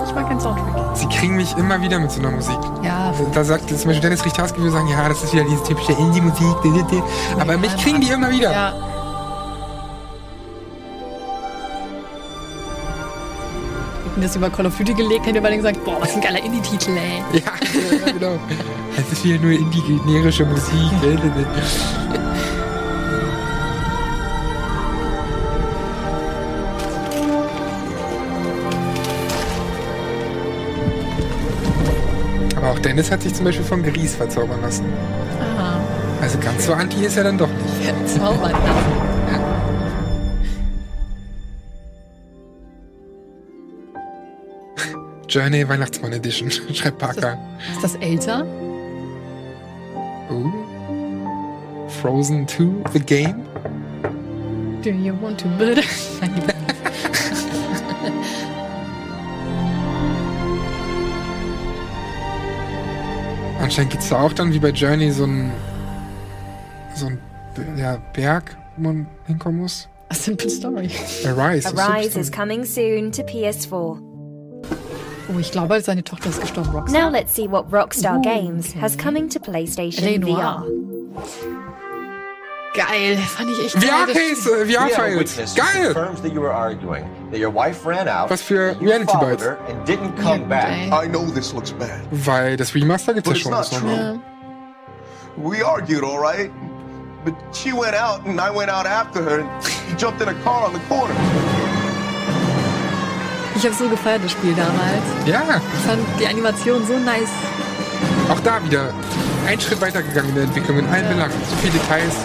[0.08, 0.97] ich mag den Soundtrack.
[0.97, 2.58] Sie kriegen mich immer wieder mit so einer Musik.
[2.84, 5.93] Ja, Da sagt zum Beispiel Dennis Richtarski, wir sagen, ja, das ist wieder diese typische
[5.93, 6.56] Indie-Musik.
[6.63, 7.04] di, di, di.
[7.39, 8.51] Aber mich kriegen die immer wieder.
[8.51, 8.73] ja.
[14.15, 16.91] Hätten das über Call of Duty gelegt, hätte man gesagt, boah, was ein geiler Indie-Titel,
[16.91, 17.21] ey.
[17.34, 17.51] Ja,
[18.06, 18.39] ja, genau.
[18.95, 20.73] Es ist wieder nur indie-generische Musik.
[32.56, 34.86] Aber auch Dennis hat sich zum Beispiel von Gries verzaubern lassen.
[35.58, 35.78] Aha.
[36.21, 38.08] Also ganz so anti ist er dann doch nicht.
[38.17, 38.54] Zaubern.
[45.36, 47.38] Journey Weihnachtsmann Edition, schreibt Parker.
[47.74, 48.48] Ist das älter?
[50.30, 50.50] Uh.
[52.02, 53.43] Frozen 2, The Game.
[54.82, 55.80] Do you want to build?
[63.60, 65.52] Anscheinend gibt's da auch dann wie bei Journey so ein
[66.93, 67.19] so ein
[67.76, 69.89] ja, Berg, wo man hinkommen muss.
[70.08, 70.89] A simple story.
[71.26, 71.69] Arise.
[71.69, 74.05] das Arise ist is coming soon to PS4.
[75.34, 77.02] Oh, ich glaube, seine Tochter ist gestorben, Rockstar.
[77.02, 78.80] Now let's see what Rockstar Games okay.
[78.80, 80.64] has coming to PlayStation Renoir.
[80.64, 81.66] VR.
[82.76, 83.90] Geil, fand ich echt geil.
[84.08, 85.94] das VR-Case, äh, witness who Geil!
[85.94, 89.46] confirms that you were arguing, that your wife ran out, Was für Reality Bites.
[89.70, 90.72] and didn't come Ja, back.
[90.92, 92.02] I know this looks bad.
[92.12, 93.90] Weil das Remaster gibt's ja schon.
[93.90, 94.16] Ja.
[95.38, 96.52] We argued, all right?
[97.24, 100.66] But she went out and I went out after her and jumped in a car
[100.66, 101.16] on the corner.
[103.56, 105.04] Ich habe so gefeiert, das Spiel damals.
[105.26, 107.30] Ja, Ich fand die Animation so nice.
[108.30, 108.94] auch da wieder
[109.48, 111.34] ein Schritt weitergegangen in der Entwicklung, in allen Belangen.
[111.50, 112.15] So viele Details.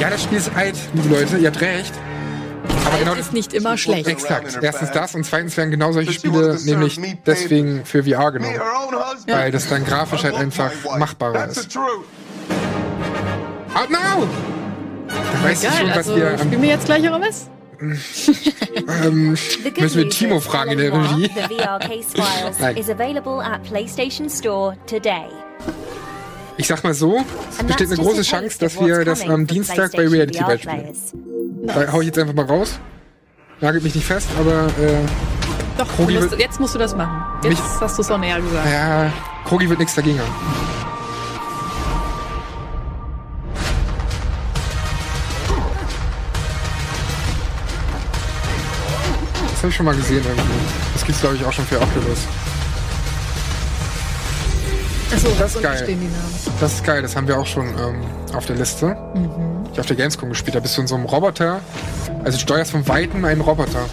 [0.00, 1.92] Ja, das Spiel ist alt, liebe Leute, ihr habt recht.
[2.86, 4.08] Aber genau das ist nicht immer schlecht.
[4.08, 4.58] Exakt.
[4.60, 8.54] Erstens das und zweitens werden genau solche Spiele nämlich deswegen für VR Me, genommen.
[8.94, 9.28] husband.
[9.28, 11.76] Weil das dann grafisch halt einfach machbarer ist.
[11.76, 14.26] Out now!
[15.08, 17.48] Da weißt du schon, was also wir spielen wir jetzt gleich RMS?
[19.04, 21.30] ähm, müssen wir Timo fragen in der Regie.
[21.34, 22.76] The VR case files Nein.
[22.76, 25.26] is available at PlayStation Store today.
[26.58, 30.06] Ich sag mal so, es besteht eine große Chance, dass wir das am Dienstag bei
[30.06, 30.94] Reality Bite spielen.
[31.66, 32.78] Da hau ich jetzt einfach mal raus.
[33.60, 34.98] Nagelt mich nicht fest, aber äh,
[35.78, 37.22] Doch, Krogi du musst, jetzt musst du das machen.
[37.42, 38.66] Jetzt Mich- hast du es on air gesagt.
[38.70, 39.12] ja,
[39.46, 40.79] Krogi wird nichts dagegen haben.
[49.60, 50.42] Das habe ich schon mal gesehen irgendwie.
[50.94, 52.20] Das gibt's glaube ich auch schon für Oculus.
[55.12, 55.76] Achso, Das ist geil.
[55.82, 56.60] stehen die Namen.
[56.60, 58.00] Das ist geil, das haben wir auch schon ähm,
[58.34, 58.96] auf der Liste.
[59.74, 60.54] Ich auf der Gamescom gespielt.
[60.54, 61.60] Da bist du in so einem Roboter.
[62.24, 63.84] Also du steuerst von Weitem einen Roboter.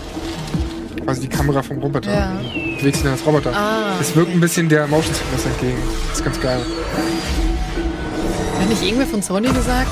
[1.04, 2.14] Quasi die Kamera vom Roboter.
[2.14, 2.32] Ja.
[2.40, 3.52] Du bewegst ihn als Roboter.
[3.54, 5.78] Ah, Es wirkt ein bisschen der Motion Sickness entgegen.
[6.10, 6.60] Das ist ganz geil.
[8.62, 9.92] Hat nicht irgendwer von Sony gesagt,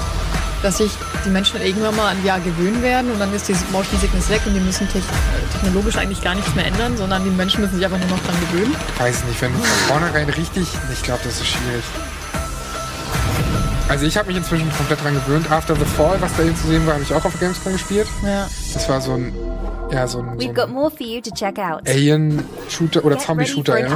[0.65, 0.91] dass sich
[1.23, 4.41] die Menschen irgendwann mal an VR gewöhnen werden und dann ist dieses Motion Sickness weg
[4.47, 5.03] und die müssen tech-
[5.53, 8.35] technologisch eigentlich gar nichts mehr ändern, sondern die Menschen müssen sich einfach nur noch dran
[8.49, 8.75] gewöhnen?
[8.97, 10.67] Weiß nicht, wenn du von vornherein richtig.
[10.91, 11.83] Ich glaube, das ist schwierig.
[13.87, 15.51] Also ich habe mich inzwischen komplett dran gewöhnt.
[15.51, 17.73] After the Fall, was da eben zu sehen war, habe ich auch auf der Gamescom
[17.73, 18.07] gespielt.
[18.23, 18.47] Ja.
[18.73, 19.31] Das war so ein,
[19.91, 21.87] ja, so ein, so We've ein got more for you to check out.
[21.87, 23.87] Alien-Shooter oder Zombie-Shooter, ja.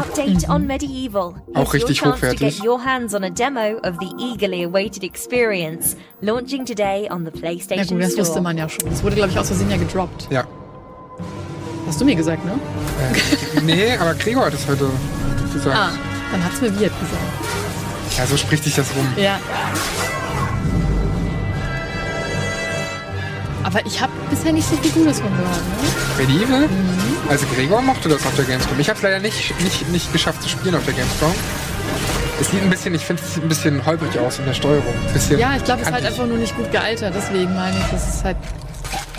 [0.68, 1.34] Medieval.
[1.56, 2.58] Auch richtig your chance to hochwertig.
[2.60, 7.32] get your hands on a demo of the eagerly awaited experience, launching today on the
[7.32, 8.90] Ja PlayStation gut, das wusste man ja schon.
[8.90, 10.28] Das wurde, glaube ich, aus Versehen ja gedroppt.
[10.30, 10.44] Ja.
[11.88, 12.52] Hast du mir gesagt, ne?
[12.52, 14.88] Äh, nee, aber Gregor hat es heute
[15.52, 15.76] gesagt.
[15.76, 15.90] Ah,
[16.32, 17.59] dann hat's mir Wirt gesagt.
[18.20, 19.08] Ja, so spricht sich das rum.
[19.16, 19.40] Ja.
[23.64, 26.26] Aber ich habe bisher nicht so viel Gutes von gehört, ne?
[26.26, 26.68] Medieval?
[26.68, 27.30] Mhm.
[27.30, 28.78] Also Gregor mochte das auf der Gamescom.
[28.78, 31.34] Ich habe es leider nicht, nicht, nicht geschafft zu spielen auf der Gamescom.
[32.42, 34.94] Es sieht ein bisschen, ich finde es sieht ein bisschen holprig aus in der Steuerung.
[35.38, 37.14] Ja, ich glaube, es ist halt einfach nur nicht gut gealtert.
[37.16, 38.36] Deswegen meine ich, das ist halt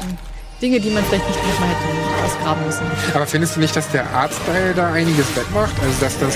[0.03, 0.19] ähm,
[0.61, 2.85] Dinge, die man vielleicht nicht nochmal hätte ausgraben müssen.
[3.15, 5.73] Aber findest du nicht, dass der Artstyle da einiges wettmacht?
[5.83, 6.35] Also dass das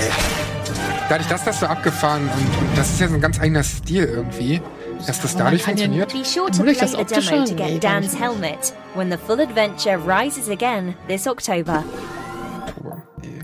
[1.09, 4.05] dadurch, dass das so abgefahren und, und das ist ja so ein ganz eigener Stil
[4.05, 4.61] irgendwie,
[5.05, 6.11] dass das dadurch funktioniert.
[6.11, 7.31] Be sure to play Optische?
[7.31, 11.83] demo to get Dan's helmet when the full adventure rises again this October.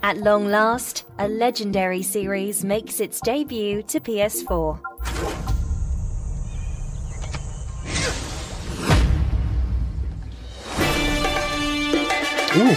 [0.03, 4.79] At long last, a legendary series makes its debut to PS4.
[12.53, 12.75] Uh,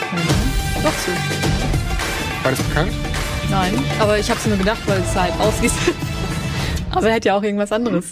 [0.90, 1.12] so.
[2.42, 3.13] war das bekannt?
[3.54, 5.70] Nein, aber ich habe es nur gedacht, weil es halt aussieht.
[6.90, 8.06] aber er hätte ja auch irgendwas anderes.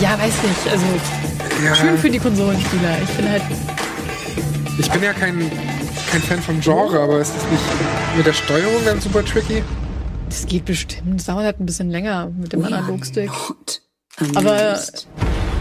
[0.00, 0.72] Ja, weiß nicht.
[0.72, 0.84] Also
[1.64, 1.72] Ja.
[1.76, 2.98] schön für die Konsolenspieler.
[3.00, 3.42] Ich bin halt.
[4.76, 5.38] Ich bin ja kein,
[6.10, 7.62] kein Fan vom Genre, aber ist das nicht
[8.16, 9.62] mit der Steuerung dann super tricky?
[10.28, 11.20] Das geht bestimmt.
[11.20, 13.30] Das dauert halt ein bisschen länger mit dem Analogstick.
[14.34, 15.06] Aber amused.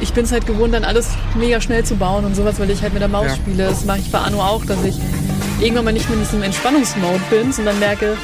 [0.04, 2.82] Ich bin es halt gewohnt, dann alles mega schnell zu bauen und sowas, weil ich
[2.82, 3.36] halt mit der Maus Ja.
[3.36, 3.66] spiele.
[3.66, 4.96] Das mache ich bei Anno auch, dass ich
[5.62, 8.16] irgendwann mal nicht mehr in diesem Entspannungsmode bin, sondern merke,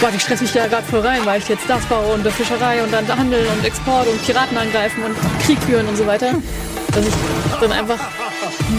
[0.00, 2.32] Gott, ich stress mich da gerade voll rein, weil ich jetzt das baue und der
[2.32, 6.32] Fischerei und dann Handel und Export und Piraten angreifen und Krieg führen und so weiter.
[6.92, 7.12] Dass ich
[7.60, 7.98] dann einfach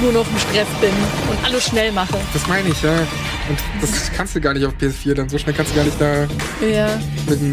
[0.01, 0.89] nur noch im Stress bin
[1.29, 2.17] und alles schnell mache.
[2.33, 2.91] Das meine ich, ja.
[2.91, 6.01] Und das kannst du gar nicht auf PS4, dann so schnell kannst du gar nicht
[6.01, 6.23] da
[6.65, 6.99] Ja.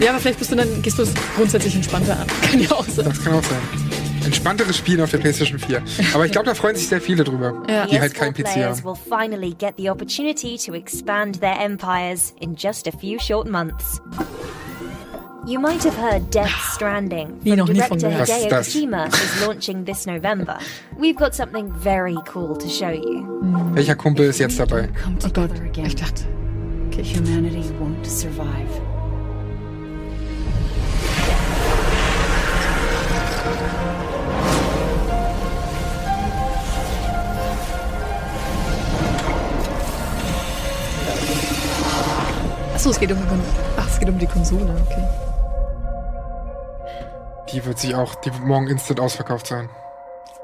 [0.01, 2.27] Ja, aber vielleicht bist du dann, gehst du es grundsätzlich entspannter an.
[2.51, 3.05] Kann ja auch sein.
[3.05, 4.08] Das kann auch sein.
[4.25, 5.83] Entspannteres Spielen auf der PlayStation 4.
[6.15, 7.87] Aber ich glaube, da freuen sich sehr viele drüber, Ja.
[7.87, 8.85] die halt PS4 kein PC players haben.
[8.85, 14.01] will finally get the opportunity to expand their empires in just a few short months.
[15.47, 18.69] You might have heard Death Stranding Nie, from noch nie von director Hideo das?
[18.69, 20.59] Kojima is launching this November.
[20.99, 23.25] We've got something very cool to show you.
[23.73, 24.91] Welcher Kumpel ist jetzt dabei?
[25.25, 25.51] Oh Gott,
[25.87, 26.25] ich dachte.
[26.99, 28.69] Humanity won't survive.
[42.89, 43.19] Achso, es geht um,
[43.77, 45.05] ach, es geht um die Konsole, okay.
[47.53, 49.69] Die wird sich auch, die wird morgen instant ausverkauft sein.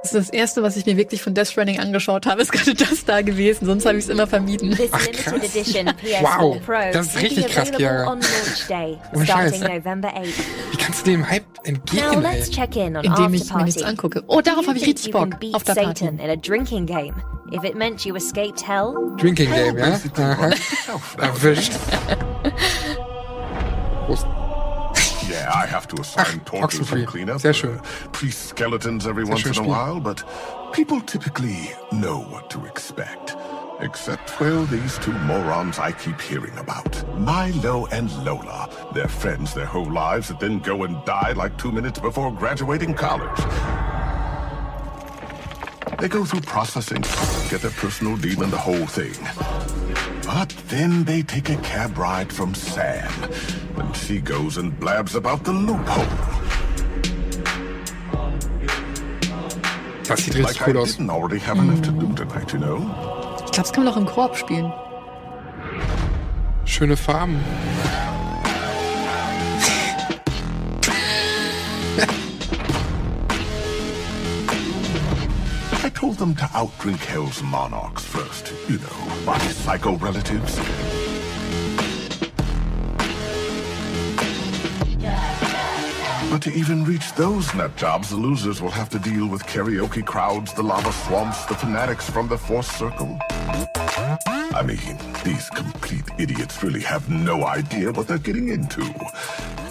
[0.02, 2.74] Das ist das erste, was ich mir wirklich von Death Stranding angeschaut habe, ist gerade
[2.74, 4.78] das da gewesen, sonst habe ich es immer vermieden.
[4.92, 5.33] Ach, krass.
[5.33, 6.61] edition PS4 Wow,
[6.92, 8.12] das ist richtig krass, Chiara.
[9.14, 9.61] Ohne Scheiß.
[9.61, 10.26] November 8th.
[10.70, 12.54] Wie kannst du dem Hype entgehen, let's ey?
[12.54, 14.22] check in on Indem ich After mir nichts angucke.
[14.26, 15.30] Oh, darauf habe ich richtig Bock.
[15.54, 16.11] Auf der Party.
[17.62, 17.62] Satan in a drinking game.
[17.62, 19.99] If it meant you escaped hell, Drinking Game, ja?
[20.17, 20.51] Aha.
[21.19, 21.73] Erwischt.
[24.07, 24.27] Prost.
[25.29, 26.99] Yeah, I have to assign Ach, torches Oxenfree.
[26.99, 27.40] and cleanup.
[27.40, 27.79] Sehr schön.
[27.79, 29.69] uh, priest skeletons every Sehr once in a Spiel.
[29.69, 30.23] while, but
[30.73, 33.37] people typically know what to expect.
[33.81, 37.03] Except, well, these two morons I keep hearing about.
[37.19, 38.69] Milo and Lola.
[38.95, 42.95] They're friends their whole lives that then go and die like two minutes before graduating
[42.95, 43.40] college.
[45.99, 47.03] They go through processing,
[47.51, 49.14] get their personal demon, the whole thing.
[50.27, 53.11] But then they take a cab ride from Sam
[53.75, 56.05] when she goes and blabs about the loophole.
[60.07, 60.97] Das sieht richtig Like I cool aus.
[60.97, 62.79] didn't already have enough to do tonight, you know?
[63.47, 64.73] Ich glaube, das kann man auch im Koop spielen.
[66.66, 67.40] Schöne Farben.
[76.14, 80.57] I told them to outdrink Hell's monarchs first, you know, my psycho relatives.
[86.31, 90.07] But to even reach those nut jobs, the losers will have to deal with karaoke
[90.07, 93.18] crowds, the lava swamps, the fanatics from the Force Circle.
[93.48, 98.83] I mean, these complete idiots really have no idea what they're getting into.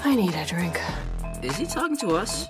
[0.03, 0.77] I need a drink.
[1.41, 2.49] Is he talking to us?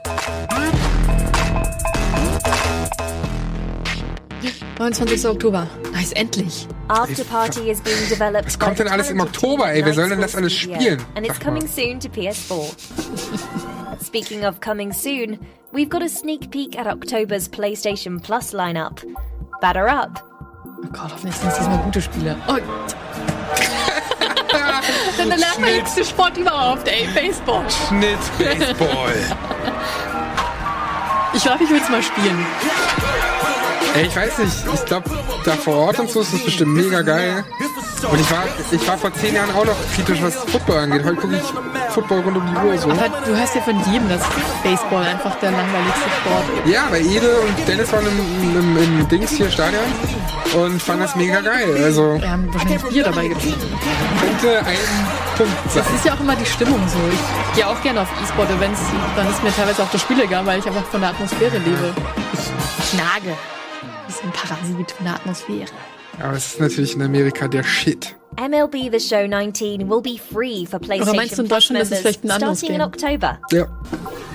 [4.78, 5.26] 29.
[5.26, 5.68] Oktober.
[5.92, 6.68] Nice, endlich.
[6.90, 9.86] After Party is being developed Was kommt denn alles im Oktober, ey?
[9.86, 11.02] Wer soll denn das alles spielen?
[11.16, 12.74] And it's coming soon to PS4.
[14.04, 15.40] Speaking of coming soon,
[15.72, 19.04] we've got a sneak peek at October's PlayStation Plus lineup.
[19.62, 20.22] Batter up.
[20.84, 22.36] Oh Gott, hoffentlich sind es diesmal gute Spiele.
[22.48, 22.58] Oh.
[25.18, 27.08] Dann der langweiligste Sport überhaupt, ey.
[27.14, 27.64] Baseball.
[27.70, 29.14] Schnitt Baseball.
[31.34, 32.46] Ich glaube, ich will es mal spielen.
[33.96, 34.54] Ey, ich weiß nicht.
[34.74, 35.10] Ich glaube,
[35.46, 37.44] da vor Ort und so ist das bestimmt mega geil.
[38.10, 41.04] Und ich war, ich war vor zehn Jahren auch noch kritisch, was Football angeht.
[41.06, 42.90] Heute gucke ich Football rund um die Uhr so.
[42.90, 44.22] Aber du hörst ja von jedem, dass
[44.64, 46.74] Baseball einfach der langweiligste Sport ist.
[46.74, 49.84] Ja, weil Ede und Dennis waren im, im, im Dings hier Stadion
[50.56, 51.80] und fanden das mega geil.
[51.84, 53.80] Also Wir haben wahrscheinlich Bier dabei getrunken.
[54.20, 54.78] könnte ein
[55.38, 55.84] Punkt sein.
[55.86, 56.98] Das ist ja auch immer die Stimmung so.
[57.12, 58.80] Ich gehe auch gerne auf E-Sport-Events.
[59.16, 61.94] Dann ist mir teilweise auch das Spiel egal, weil ich einfach von der Atmosphäre lebe.
[62.34, 62.40] Ich,
[62.86, 63.38] ich nage.
[64.14, 65.72] So ein Parasit von der Atmosphäre.
[66.22, 68.16] Aber es ist natürlich in Amerika der Shit.
[68.38, 71.92] MLB The Show 19 will be free for PlayStation meinst du, in Plus Deutschland ist
[71.92, 72.88] es members vielleicht ein anderes starting in Game?
[72.88, 73.40] October.
[73.52, 73.68] Ja.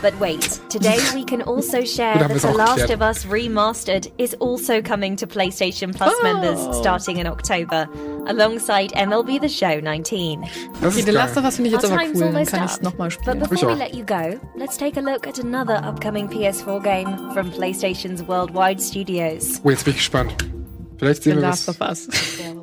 [0.01, 4.81] But wait, today we can also share that The Last of Us Remastered is also
[4.81, 6.23] coming to PlayStation Plus Oh.
[6.23, 7.89] members starting in October,
[8.29, 10.45] alongside MLB The Show 19.
[10.83, 11.45] Okay, The Last of.
[11.45, 12.21] Us finde ich jetzt Our aber time's cool.
[12.21, 12.83] Dann almost kann ich es up.
[12.85, 16.81] nochmal But before we let you go, let's take a look at another upcoming PS4
[16.83, 19.61] game from PlayStation's Worldwide Studios.
[19.65, 20.33] Oh, jetzt bin ich gespannt.
[20.99, 21.81] Vielleicht The wir Last was.
[21.81, 22.09] of Us.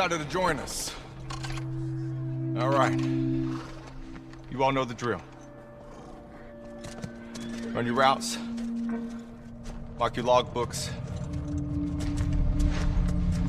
[0.00, 0.94] decided to join us.
[2.58, 2.98] All right.
[4.50, 5.20] You all know the drill.
[7.74, 8.38] Run your routes.
[9.98, 10.88] Mark your logbooks.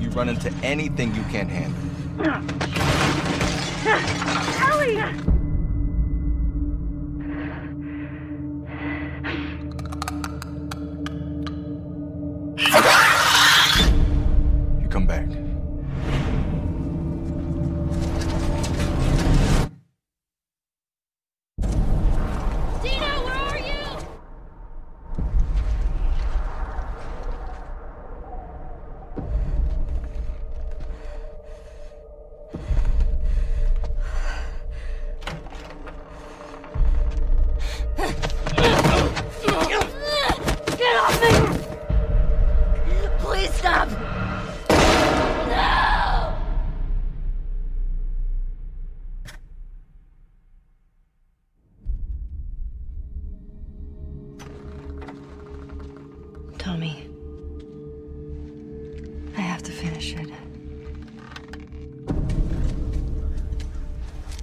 [0.01, 1.79] You run into anything you can't handle.
[4.57, 5.30] Tommy.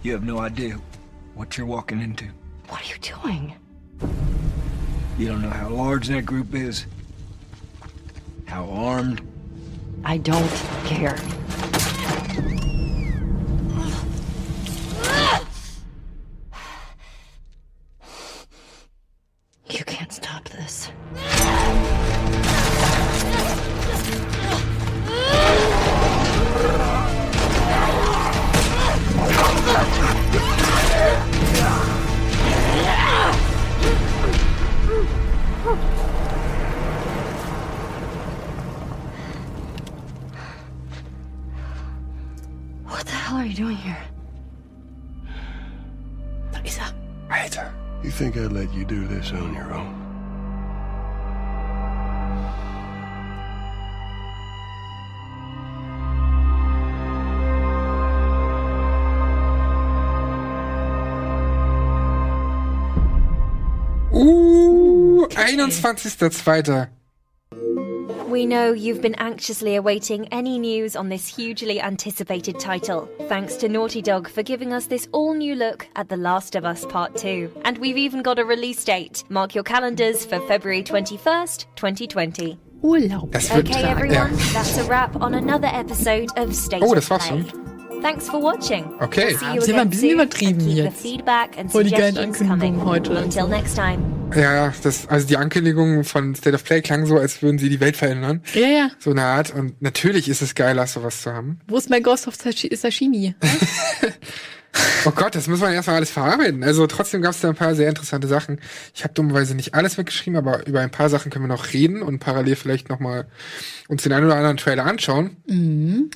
[0.09, 0.81] You have no idea
[1.35, 2.25] what you're walking into.
[2.71, 3.55] What are you doing?
[5.19, 6.87] You don't know how large that group is,
[8.47, 9.21] how armed.
[10.05, 10.49] I don't
[10.87, 11.19] care.
[64.19, 66.89] Uh, 21.02.
[68.29, 73.09] We know you've been anxiously awaiting any news on this hugely anticipated title.
[73.29, 76.65] Thanks to Naughty Dog for giving us this all new look at The Last of
[76.65, 77.51] Us Part 2.
[77.65, 79.23] And we've even got a release date.
[79.29, 82.59] Mark your calendars for February 21st, 2020.
[82.83, 83.31] Urlaub.
[83.31, 83.89] Das wird Okay, ja.
[83.91, 87.43] everyone, that's a wrap on another episode of State Oh, of das war's Play.
[87.49, 87.68] schon.
[88.03, 88.85] Thanks for watching.
[89.01, 89.37] Okay.
[89.55, 91.03] You Sie war ein bisschen übertrieben jetzt.
[91.69, 93.13] Voll die geilen Ankündigungen heute.
[93.19, 93.99] Until next time.
[94.37, 97.81] Ja, das, also die Ankündigung von State of Play klang so, als würden sie die
[97.81, 98.43] Welt verändern.
[98.55, 98.91] Ja, ja.
[98.99, 99.55] So eine Art.
[99.55, 101.61] Und natürlich ist es geiler, sowas zu haben.
[101.67, 103.35] Wo ist mein Ghost of Sashi- Sashimi?
[105.05, 106.63] Oh Gott, das muss man erstmal alles verarbeiten.
[106.63, 108.61] Also trotzdem gab es da ein paar sehr interessante Sachen.
[108.95, 112.03] Ich habe dummerweise nicht alles mitgeschrieben, aber über ein paar Sachen können wir noch reden
[112.03, 113.27] und parallel vielleicht noch mal
[113.89, 115.37] uns den einen oder anderen Trailer anschauen.
[115.47, 116.11] Mhm.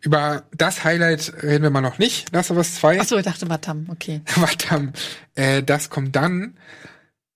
[0.00, 2.32] Über das Highlight reden wir mal noch nicht.
[2.32, 3.00] Last of Us 2.
[3.00, 4.22] Achso, ich dachte Watam, okay.
[4.36, 4.92] Watam.
[5.34, 6.56] Äh, das kommt dann.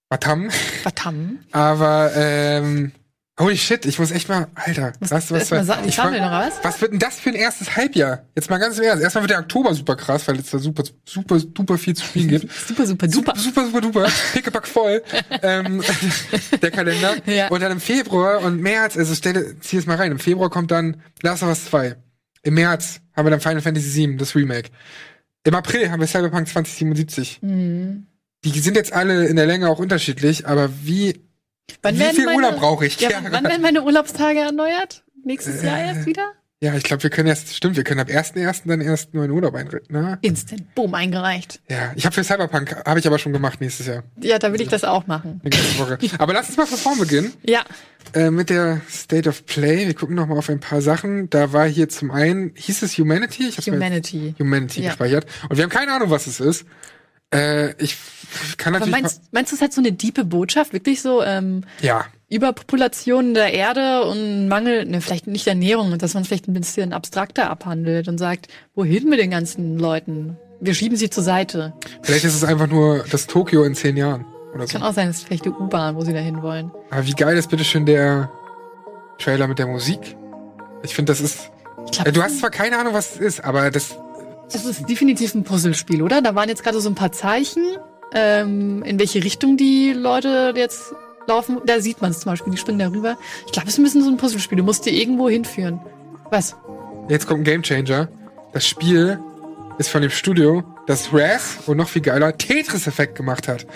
[0.09, 0.51] Watam.
[0.85, 1.39] Watam.
[1.53, 2.93] Aber ähm,
[3.43, 5.65] holy shit, ich muss echt mal, Alter, erst mal 2.
[5.65, 6.55] sagen, die Ich sammeln noch was?
[6.63, 8.25] Was wird denn das für ein erstes Halbjahr?
[8.35, 9.03] Jetzt mal ganz im Ernst.
[9.03, 12.29] Erstmal wird der Oktober super krass, weil es da super, super, super viel zu spielen
[12.29, 12.53] gibt.
[12.53, 13.35] Super, super, super.
[13.37, 14.09] Super, super duper.
[14.33, 15.03] Pickepack voll.
[15.43, 15.83] ähm,
[16.61, 17.17] der Kalender.
[17.27, 17.49] Ja.
[17.49, 20.13] Und dann im Februar und März, also stell, zieh es mal rein.
[20.13, 21.97] Im Februar kommt dann Last of Us 2.
[22.45, 24.71] Im März haben wir dann Final Fantasy VII, das Remake.
[25.45, 27.41] Im April haben wir Cyberpunk 2077.
[27.43, 28.07] Mhm.
[28.45, 31.21] Die sind jetzt alle in der Länge auch unterschiedlich, aber wie,
[31.83, 33.01] Wann wie werden viel meine- Urlaub brauche ich?
[33.01, 35.05] Ja, wann werden meine Urlaubstage erneuert?
[35.25, 36.33] Nächstes Jahr erst wieder?
[36.61, 38.69] Ja, ich glaube, wir können erst, stimmt, wir können ab 1.1.
[38.69, 40.19] dann erst nur in Urlaub einrichten, ne?
[40.23, 40.73] Instant.
[40.77, 41.61] Boom, eingereicht.
[41.69, 44.05] Ja, ich habe für Cyberpunk, habe ich aber schon gemacht nächstes Jahr.
[44.21, 45.41] Ja, da will ich das auch machen.
[46.19, 47.33] Aber lass uns mal von vorn beginnen.
[47.43, 47.65] Ja.
[48.15, 49.89] Äh, mit der State of Play.
[49.89, 51.29] Wir gucken noch mal auf ein paar Sachen.
[51.31, 53.49] Da war hier zum einen, hieß es Humanity?
[53.49, 54.35] Ich hab's Humanity.
[54.39, 54.91] Humanity Ja.
[54.91, 55.27] gespeichert.
[55.49, 56.65] Und wir haben keine Ahnung, was es ist.
[57.33, 57.97] Äh, ich
[58.57, 59.03] kann Aber natürlich.
[59.03, 60.73] meinst, meinst du, es hat so eine diepe Botschaft?
[60.73, 62.07] Wirklich so, ähm, ja.
[62.29, 66.55] Überpopulation der Erde und Mangel, ne, vielleicht nicht Ernährung, und dass man es vielleicht ein
[66.55, 70.39] bisschen abstrakter abhandelt und sagt, wohin mit den ganzen Leuten?
[70.61, 71.75] Wir schieben sie zur Seite.
[72.03, 74.25] Vielleicht ist es einfach nur das Tokio in zehn Jahren.
[74.55, 74.75] Oder so.
[74.75, 76.71] Kann auch sein, es ist vielleicht die U-Bahn, wo sie dahin wollen.
[76.91, 78.31] Aber wie geil ist bitteschön der
[79.19, 80.17] Trailer mit der Musik?
[80.83, 81.51] Ich finde, das ist.
[81.91, 83.97] glaub, äh, du hast zwar keine Ahnung, was es ist, aber das.
[84.55, 86.21] Es ist definitiv ein Puzzlespiel, oder?
[86.21, 87.65] Da waren jetzt gerade so ein paar Zeichen,
[88.15, 90.93] ähm, in welche Richtung die Leute jetzt
[91.27, 91.59] laufen.
[91.65, 93.17] Da sieht man es zum Beispiel, die springen da rüber.
[93.47, 94.59] Ich glaube, es ist ein bisschen so ein Puzzlespiel.
[94.59, 95.81] Du musst dir irgendwo hinführen.
[96.31, 96.57] Was?
[97.09, 98.09] Jetzt kommt ein Gamechanger.
[98.53, 99.19] Das Spiel
[99.79, 103.67] ist von dem Studio, das Raz und noch viel geiler Tetris-Effekt gemacht hat.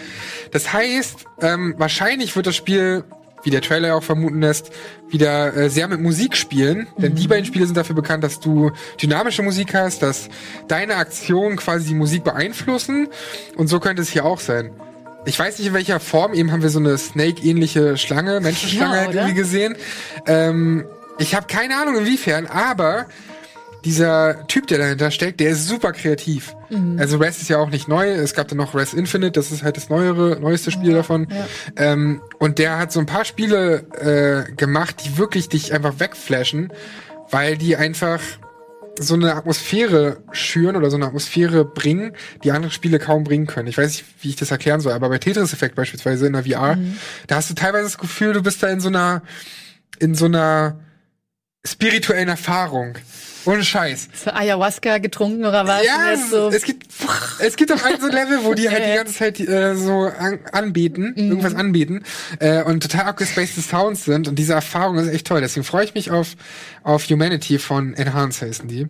[0.52, 3.04] Das heißt, ähm, wahrscheinlich wird das Spiel,
[3.46, 4.70] wie der Trailer auch vermuten lässt,
[5.08, 6.88] wieder äh, sehr mit Musik spielen.
[6.98, 10.28] Denn die beiden Spiele sind dafür bekannt, dass du dynamische Musik hast, dass
[10.66, 13.08] deine Aktionen quasi die Musik beeinflussen.
[13.56, 14.72] Und so könnte es hier auch sein.
[15.26, 19.00] Ich weiß nicht in welcher Form, eben haben wir so eine Snake-ähnliche Schlange, Menschenschlange Ja,
[19.00, 19.76] halt irgendwie gesehen.
[20.26, 20.84] Ähm,
[21.18, 23.06] ich habe keine Ahnung inwiefern, aber
[23.86, 26.56] dieser Typ, der dahinter steckt, der ist super kreativ.
[26.70, 26.98] Mhm.
[26.98, 28.10] Also Res ist ja auch nicht neu.
[28.10, 31.28] Es gab dann noch Res Infinite, das ist halt das neuere, neueste Spiel davon.
[31.76, 33.86] Ähm, und der hat so ein paar Spiele
[34.48, 36.72] äh, gemacht, die wirklich dich einfach wegflashen,
[37.30, 38.20] weil die einfach
[38.98, 42.12] so eine Atmosphäre schüren oder so eine Atmosphäre bringen,
[42.42, 43.68] die andere Spiele kaum bringen können.
[43.68, 46.44] Ich weiß nicht, wie ich das erklären soll, aber bei Tetris Effect beispielsweise in der
[46.44, 46.76] VR,
[47.28, 49.22] da hast du teilweise das Gefühl, du bist da in so einer
[49.98, 50.80] in so einer
[51.64, 52.96] spirituellen Erfahrung.
[53.46, 54.08] Ohne Scheiß.
[54.24, 55.84] So Ayahuasca getrunken oder was?
[55.84, 56.86] Ja, so, es gibt
[57.38, 60.40] es gibt auch ein so Level, wo die halt die ganze Zeit äh, so an,
[60.52, 61.28] anbeten, Mhm.
[61.30, 62.02] irgendwas anbieten
[62.40, 65.40] äh, und total abgespacede Sounds sind und diese Erfahrung ist echt toll.
[65.40, 66.34] Deswegen freue ich mich auf
[66.82, 68.88] auf Humanity von Enhance heißen die,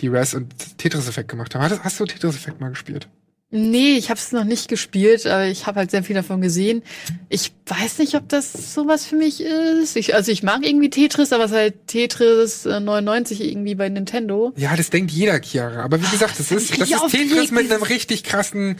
[0.00, 1.62] die Res und Tetris Effect gemacht haben.
[1.62, 3.08] Hast, hast du Tetris Effect mal gespielt?
[3.54, 6.82] Nee, ich habe es noch nicht gespielt, aber ich habe halt sehr viel davon gesehen.
[7.28, 9.94] Ich weiß nicht, ob das sowas für mich ist.
[9.94, 13.90] Ich, also ich mag irgendwie Tetris, aber es ist halt Tetris äh, 99 irgendwie bei
[13.90, 14.54] Nintendo.
[14.56, 15.82] Ja, das denkt jeder Chiara.
[15.82, 18.78] Aber wie gesagt, das ist, das ist Tetris mit einem richtig krassen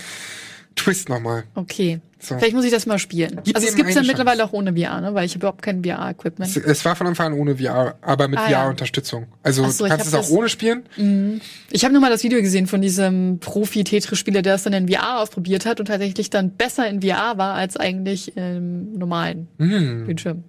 [0.76, 1.44] Twist nochmal.
[1.54, 2.00] Okay.
[2.18, 2.38] So.
[2.38, 3.40] Vielleicht muss ich das mal spielen.
[3.42, 5.12] Gib also es dem gibt's ja mittlerweile auch ohne VR, ne?
[5.12, 6.56] Weil ich habe überhaupt kein VR-Equipment.
[6.56, 8.48] Es, es war von Anfang an ohne VR, aber mit Ah.
[8.48, 9.26] VR-Unterstützung.
[9.42, 10.84] Also so, kannst es auch ohne spielen.
[10.96, 11.40] Mhm.
[11.72, 15.18] Ich habe nur mal das Video gesehen von diesem Profi-Tetris-Spieler, der es dann in VR
[15.20, 20.06] ausprobiert hat und tatsächlich dann besser in VR war als eigentlich im normalen Mhm.
[20.06, 20.44] Bildschirm.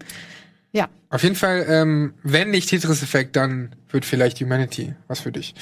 [0.73, 0.89] Ja.
[1.09, 5.53] Auf jeden Fall, ähm, wenn nicht Tetris-Effekt, dann wird vielleicht Humanity was für dich.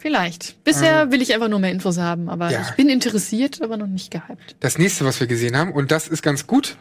[0.00, 0.62] Vielleicht.
[0.64, 2.52] Bisher will ich einfach nur mehr Infos haben, aber Ähm.
[2.52, 2.66] Ja.
[2.70, 4.54] ich bin interessiert, aber noch nicht gehypt.
[4.60, 6.76] Das nächste, was wir gesehen haben, und das ist ganz gut,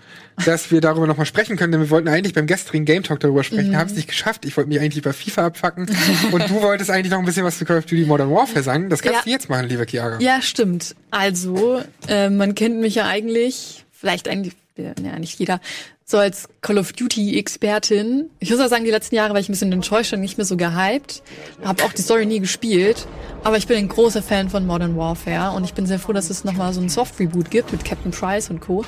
[0.45, 3.43] dass wir darüber nochmal sprechen können, denn wir wollten eigentlich beim gestrigen Game Talk darüber
[3.43, 3.78] sprechen, Mhm.
[3.78, 4.45] haben es nicht geschafft.
[4.45, 5.89] Ich wollte mich eigentlich über FIFA abfacken
[6.32, 8.89] und du wolltest eigentlich noch ein bisschen was zu Call of Duty Modern Warfare sagen.
[8.89, 9.24] Das kannst Ja.
[9.24, 10.20] du jetzt machen, liebe Chiara.
[10.22, 10.95] Ja, stimmt.
[11.09, 15.59] Also, äh, man kennt mich ja eigentlich, vielleicht eigentlich, ja, nicht jeder,
[16.10, 18.30] so als Call of Duty-Expertin.
[18.39, 20.45] Ich muss auch sagen, die letzten Jahre war ich ein bisschen enttäuscht und nicht mehr
[20.45, 21.22] so gehypt.
[21.66, 23.05] Hab auch die Story nie gespielt.
[23.43, 26.30] Aber ich bin ein großer Fan von Modern Warfare und ich bin sehr froh, dass
[26.30, 28.86] es nochmal so ein Soft-Reboot gibt mit Captain Price und Co.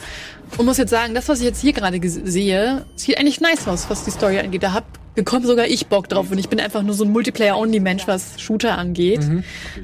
[0.58, 3.90] Und muss jetzt sagen, das, was ich jetzt hier gerade sehe, sieht eigentlich nice aus,
[3.90, 4.64] was die Story angeht.
[4.64, 8.08] Da hab, bekomme sogar ich Bock drauf und ich bin einfach nur so ein Multiplayer-Only-Mensch,
[8.08, 9.20] was Shooter angeht.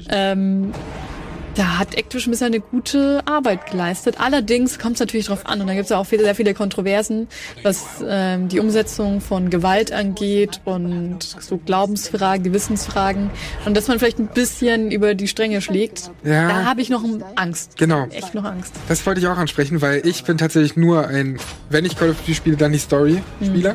[0.08, 0.72] Ähm,
[1.56, 4.16] da hat Activision bisher eine gute Arbeit geleistet.
[4.18, 6.54] Allerdings kommt es natürlich drauf an und da gibt es ja auch viele, sehr viele
[6.54, 7.28] Kontroversen,
[7.62, 13.30] was ähm, die Umsetzung von Gewalt angeht und so Glaubensfragen, Gewissensfragen
[13.64, 16.10] und dass man vielleicht ein bisschen über die Stränge schlägt.
[16.24, 16.48] Ja.
[16.48, 17.02] Da habe ich noch
[17.36, 17.76] Angst.
[17.78, 18.06] Genau.
[18.10, 18.74] Echt noch Angst.
[18.88, 21.38] Das wollte ich auch ansprechen, weil ich bin tatsächlich nur ein,
[21.70, 23.74] wenn ich Call of Duty spiele, dann die Story-Spieler.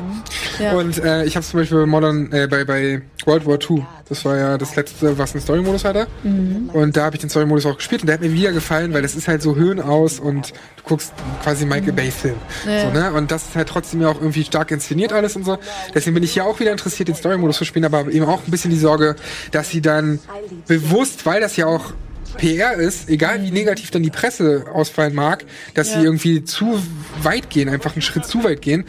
[0.60, 0.72] Ja.
[0.72, 4.24] Und äh, ich habe zum Beispiel bei Modern, äh, bei, bei World War II, das
[4.24, 6.06] war ja das letzte, was einen Story-Modus hatte.
[6.22, 6.70] Mhm.
[6.72, 9.02] Und da habe ich den Story-Modus auch gespielt und der hat mir wieder gefallen, weil
[9.02, 11.12] das ist halt so Höhen aus und du guckst
[11.42, 12.36] quasi Michael Bay-Film.
[12.66, 12.82] Ja.
[12.82, 13.12] So, ne?
[13.12, 15.58] Und das ist halt trotzdem ja auch irgendwie stark inszeniert alles und so.
[15.94, 18.50] Deswegen bin ich hier auch wieder interessiert, den Story-Modus zu spielen, aber eben auch ein
[18.50, 19.16] bisschen die Sorge,
[19.50, 20.18] dass sie dann
[20.66, 21.92] bewusst, weil das ja auch
[22.38, 25.98] PR ist, egal wie negativ dann die Presse ausfallen mag, dass Ja.
[26.00, 26.82] sie irgendwie zu
[27.22, 28.84] weit gehen, einfach einen Schritt zu weit gehen.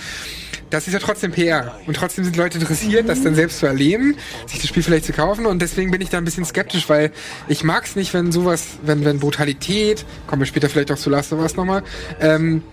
[0.69, 1.77] Das ist ja trotzdem PR.
[1.85, 4.15] Und trotzdem sind Leute interessiert, das dann selbst zu erleben,
[4.47, 5.45] sich das Spiel vielleicht zu kaufen.
[5.45, 7.11] Und deswegen bin ich da ein bisschen skeptisch, weil
[7.47, 11.11] ich mag es nicht, wenn sowas, wenn, wenn Brutalität, kommen wir später vielleicht auch zu
[11.11, 11.83] Last of Us nochmal,
[12.19, 12.63] ähm,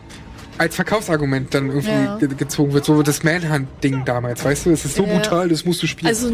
[0.60, 2.16] als Verkaufsargument dann irgendwie Ja.
[2.18, 2.84] ge gezogen wird.
[2.84, 4.70] So das Manhunt-Ding damals, weißt du?
[4.72, 5.14] Es ist so Ja.
[5.14, 6.08] brutal, das musst du spielen.
[6.08, 6.30] Also,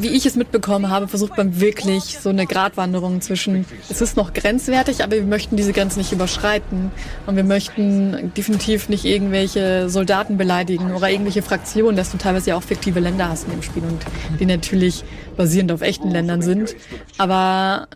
[0.00, 4.34] wie ich es mitbekommen habe, versucht man wirklich so eine Gratwanderung zwischen, es ist noch
[4.34, 6.90] grenzwertig, aber wir möchten diese Grenze nicht überschreiten.
[7.26, 12.56] Und wir möchten definitiv nicht irgendwelche Soldaten beleidigen oder irgendwelche Fraktionen, dass du teilweise ja
[12.56, 14.04] auch fiktive Länder hast in dem Spiel und
[14.40, 15.04] die natürlich
[15.36, 16.74] basierend auf echten Ländern sind.
[17.18, 17.86] Aber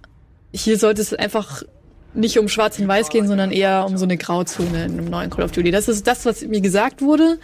[0.53, 1.65] hier sollte es einfach
[2.15, 5.31] nicht um Schwarz und Weiß gehen, sondern eher um so eine Grauzone in einem neuen
[5.31, 5.71] Call of Duty.
[5.71, 7.39] Das ist das, was mir gesagt wurde.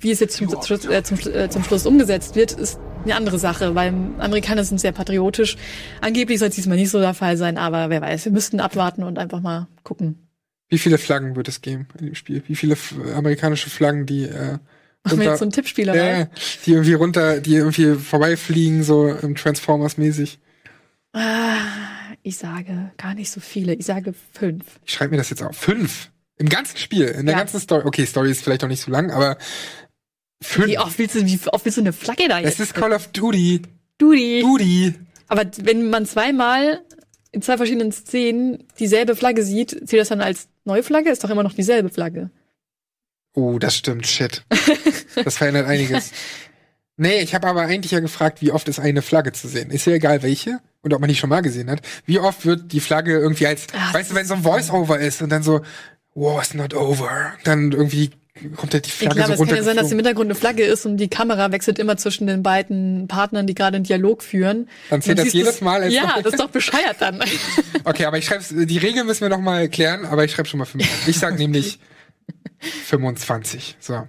[0.00, 3.38] Wie es jetzt zum, Schluss- äh, zum, äh, zum Schluss umgesetzt wird, ist eine andere
[3.38, 5.56] Sache, weil Amerikaner sind sehr patriotisch.
[6.02, 9.02] Angeblich soll es diesmal nicht so der Fall sein, aber wer weiß, wir müssten abwarten
[9.02, 10.28] und einfach mal gucken.
[10.68, 12.42] Wie viele Flaggen wird es geben in dem Spiel?
[12.46, 12.76] Wie viele
[13.14, 14.58] amerikanische Flaggen, die äh,
[15.04, 16.28] Machen wir jetzt so einen Tippspieler ja, rein?
[16.64, 20.38] die irgendwie runter, die irgendwie vorbeifliegen, so Transformers-mäßig.
[21.12, 21.58] Ah,
[22.24, 23.74] ich sage gar nicht so viele.
[23.74, 24.64] Ich sage fünf.
[24.84, 25.56] Ich schreibe mir das jetzt auf.
[25.56, 26.10] Fünf.
[26.36, 27.38] Im ganzen Spiel, in der Ja.
[27.38, 27.82] ganzen Story.
[27.86, 29.36] Okay, Story ist vielleicht noch nicht so lang, aber
[30.42, 30.66] fünf.
[30.68, 32.54] Wie oft willst du, wie oft willst du eine Flagge da jetzt?
[32.54, 33.62] Es ist Call of Duty.
[33.98, 34.40] Duty.
[34.40, 34.94] Duty.
[35.28, 36.82] Aber wenn man zweimal
[37.30, 41.10] in zwei verschiedenen Szenen dieselbe Flagge sieht, zählt das dann als neue Flagge?
[41.10, 42.30] Ist doch immer noch dieselbe Flagge.
[43.34, 44.44] Oh, das stimmt, shit.
[45.24, 46.10] Das verändert einiges.
[46.96, 49.70] Nee, ich habe aber eigentlich ja gefragt, wie oft ist eine Flagge zu sehen.
[49.70, 51.80] Ist ja egal welche und ob man die schon mal gesehen hat.
[52.06, 55.30] Wie oft wird die Flagge irgendwie als, weißt du, wenn so ein Voice-Over ist und
[55.30, 55.62] dann so,
[56.14, 58.10] war's not over, dann irgendwie
[58.56, 59.98] kommt halt die Ja, Flagge klar, so aber es kann ja sein, dass im.
[59.98, 63.76] Hintergrund eine Flagge ist und die Kamera wechselt immer zwischen den beiden Partnern, die gerade
[63.76, 64.68] einen Dialog führen.
[64.90, 67.22] Dann zählt das jedes Mal als Ja, das ist doch bescheuert dann.
[67.86, 70.58] Okay, aber ich schreib's, die Regeln müssen wir noch mal erklären, aber ich schreibe schon
[70.58, 70.86] mal fünf.
[71.06, 71.78] Ich sag nämlich
[72.86, 73.76] 25.
[73.78, 74.08] So.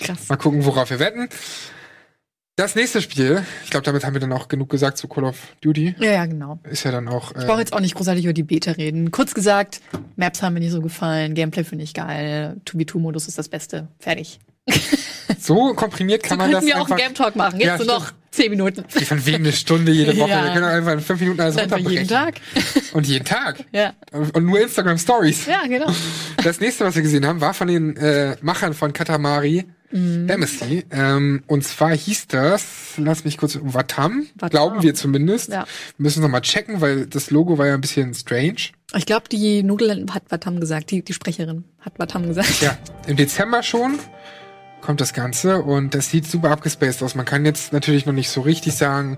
[0.00, 0.28] Krass.
[0.28, 1.28] Mal gucken, worauf wir wetten.
[2.56, 5.36] Das nächste Spiel, ich glaube, damit haben wir dann auch genug gesagt zu Call of
[5.60, 5.96] Duty.
[5.98, 6.60] Ja, ja, genau.
[6.70, 7.32] Ist ja dann auch.
[7.36, 9.10] Ich brauche Äh, jetzt auch nicht großartig über die Beta reden.
[9.10, 9.80] Kurz gesagt,
[10.14, 13.88] Maps haben mir nicht so gefallen, Gameplay finde ich geil, 2v2-Modus ist das Beste.
[13.98, 14.38] Fertig.
[15.40, 17.58] so komprimiert kann so man das könnten wir auch einen Game Talk machen.
[17.58, 17.90] Jetzt Ja, stimmt.
[17.90, 18.84] noch Zehn Minuten.
[18.98, 20.30] Die von wegen eine Stunde jede Woche.
[20.30, 20.44] Ja.
[20.44, 22.04] Wir können einfach in fünf Minuten alles Einfach runterbrechen.
[22.04, 22.34] jeden Tag.
[22.92, 23.64] Und jeden Tag.
[23.72, 23.92] Ja.
[24.12, 25.46] Und nur Instagram Stories.
[25.46, 25.92] Ja, genau.
[26.42, 30.82] Das nächste, was wir gesehen haben, war von den äh, Machern von Katamari Mhm.
[30.90, 32.64] Ähm, und zwar hieß das,
[32.96, 34.50] lass mich kurz, Watam, Watam.
[34.50, 35.50] glauben wir zumindest.
[35.50, 35.66] Ja.
[35.96, 38.56] Wir müssen noch mal checken, weil das Logo war ja ein bisschen strange.
[38.96, 42.60] Ich glaube, die Nugel hat Batam gesagt, die, die Sprecherin hat Batam gesagt.
[42.60, 42.76] Ja,
[43.06, 43.98] im Dezember schon
[44.80, 47.14] kommt das Ganze und das sieht super abgespaced aus.
[47.14, 49.16] Man kann jetzt natürlich noch nicht so richtig sagen,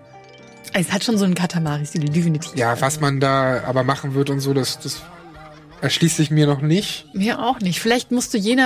[0.74, 2.54] Es hat schon so einen Katamari-Stil, definitiv.
[2.54, 5.00] ja, was man da aber machen wird und so, das, das
[5.80, 7.06] erschließt sich mir noch nicht.
[7.14, 7.80] Mir auch nicht.
[7.80, 8.56] Vielleicht musst du je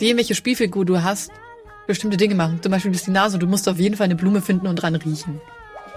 [0.00, 1.30] nachdem, welche Spielfigur du hast,
[1.86, 2.62] bestimmte Dinge machen.
[2.62, 4.94] Zum Beispiel bist die Nase du musst auf jeden Fall eine Blume finden und dran
[4.94, 5.42] riechen.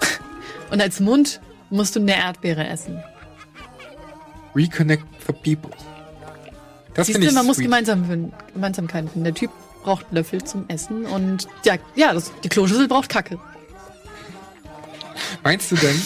[0.72, 1.40] Und als Mund
[1.70, 3.02] musst du eine Erdbeere essen.
[4.54, 5.72] Reconnect the people.
[6.96, 7.66] Das Siehst finde du, man muss sweet.
[7.66, 9.24] gemeinsam finden, Gemeinsamkeiten finden.
[9.24, 9.52] Der Typ
[9.84, 13.40] braucht Löffel zum Essen und ja, ja das, die Kloschüssel braucht Kacke.
[15.44, 16.02] Meinst du denn?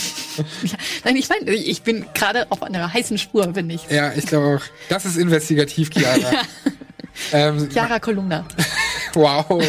[1.04, 3.90] Nein, ich meine, ich bin gerade auf einer heißen Spur, bin ich.
[3.90, 4.66] Ja, ich glaube auch.
[4.90, 6.32] Das ist investigativ, Chiara.
[7.32, 8.46] ähm, Chiara Kolumna.
[9.14, 9.64] Wow.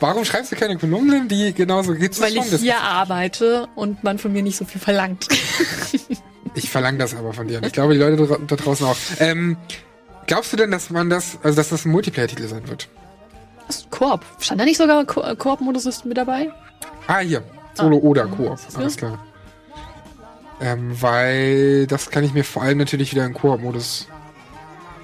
[0.00, 2.44] Warum schreibst du keine Kolumnen, die genauso gibt's Weil schon?
[2.52, 5.28] ich hier arbeite und man von mir nicht so viel verlangt.
[6.54, 7.58] Ich verlange das aber von dir.
[7.58, 8.96] Und ich glaube, die Leute da draußen auch.
[9.20, 9.56] Ähm,
[10.26, 12.88] glaubst du denn, dass man das, also dass das ein Multiplayer-Titel sein wird?
[13.90, 14.20] Koop.
[14.38, 16.50] Stand da nicht sogar Ko äh, Koop-Modus ist mit dabei?
[17.06, 17.42] Ah, hier.
[17.74, 18.36] Solo oder Mhm.
[18.36, 18.58] Koop.
[18.74, 19.18] Alles klar.
[20.60, 24.08] Ähm, weil das kann ich mir vor allem natürlich wieder im Koop-Modus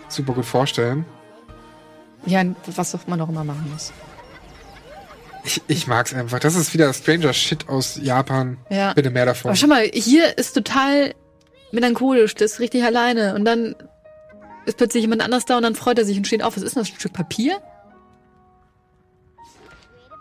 [0.09, 1.07] super gut vorstellen.
[2.27, 3.93] Ja, was auch man auch immer machen muss.
[5.45, 6.41] Ich, ich mag's einfach.
[6.41, 8.59] Das ist wieder Stranger Shit aus Japan.
[8.71, 8.93] Ja.
[8.93, 9.51] Bitte mehr davon.
[9.51, 11.15] Aber schau mal, hier ist total
[11.73, 13.35] melancholisch, das ist richtig alleine.
[13.35, 13.75] Und dann
[14.67, 16.57] ist plötzlich jemand anders da und dann freut er sich und steht auf.
[16.57, 16.93] Was ist denn das?
[16.93, 17.59] Ein Stück Papier?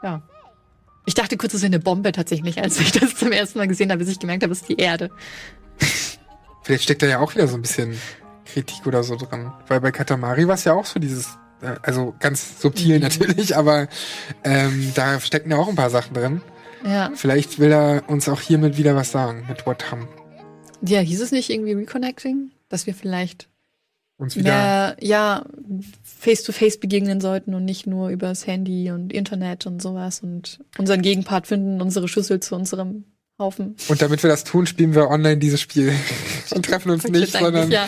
[0.03, 0.21] Ja.
[1.05, 3.91] Ich dachte kurz, das wäre eine Bombe tatsächlich, als ich das zum ersten Mal gesehen
[3.91, 5.09] habe, bis ich gemerkt habe, es ist die Erde.
[6.63, 7.97] Vielleicht steckt da ja auch wieder so ein bisschen
[8.45, 9.53] Kritik oder so dran.
[9.67, 11.37] Weil bei Katamari war es ja auch so dieses,
[11.81, 12.55] also ganz Mhm.
[12.61, 13.87] subtil natürlich, aber
[14.43, 16.41] ähm, da stecken ja auch ein paar Sachen drin.
[16.85, 17.11] Ja.
[17.15, 20.07] Vielleicht will er uns auch hiermit wieder was sagen, mit Watam.
[20.81, 22.51] Ja, hieß es nicht irgendwie Reconnecting?
[22.69, 23.49] Dass wir vielleicht
[24.17, 24.51] Uns wieder.
[24.51, 25.45] mehr, ja,
[26.03, 31.47] face-to-face begegnen sollten und nicht nur übers Handy und Internet und sowas und unseren Gegenpart
[31.47, 33.05] finden, unsere Schüssel zu unserem
[33.39, 33.75] Haufen.
[33.87, 35.93] Und damit wir das tun, spielen wir online dieses Spiel.
[36.55, 37.69] Und treffen uns nicht, sondern.
[37.69, 37.87] ja.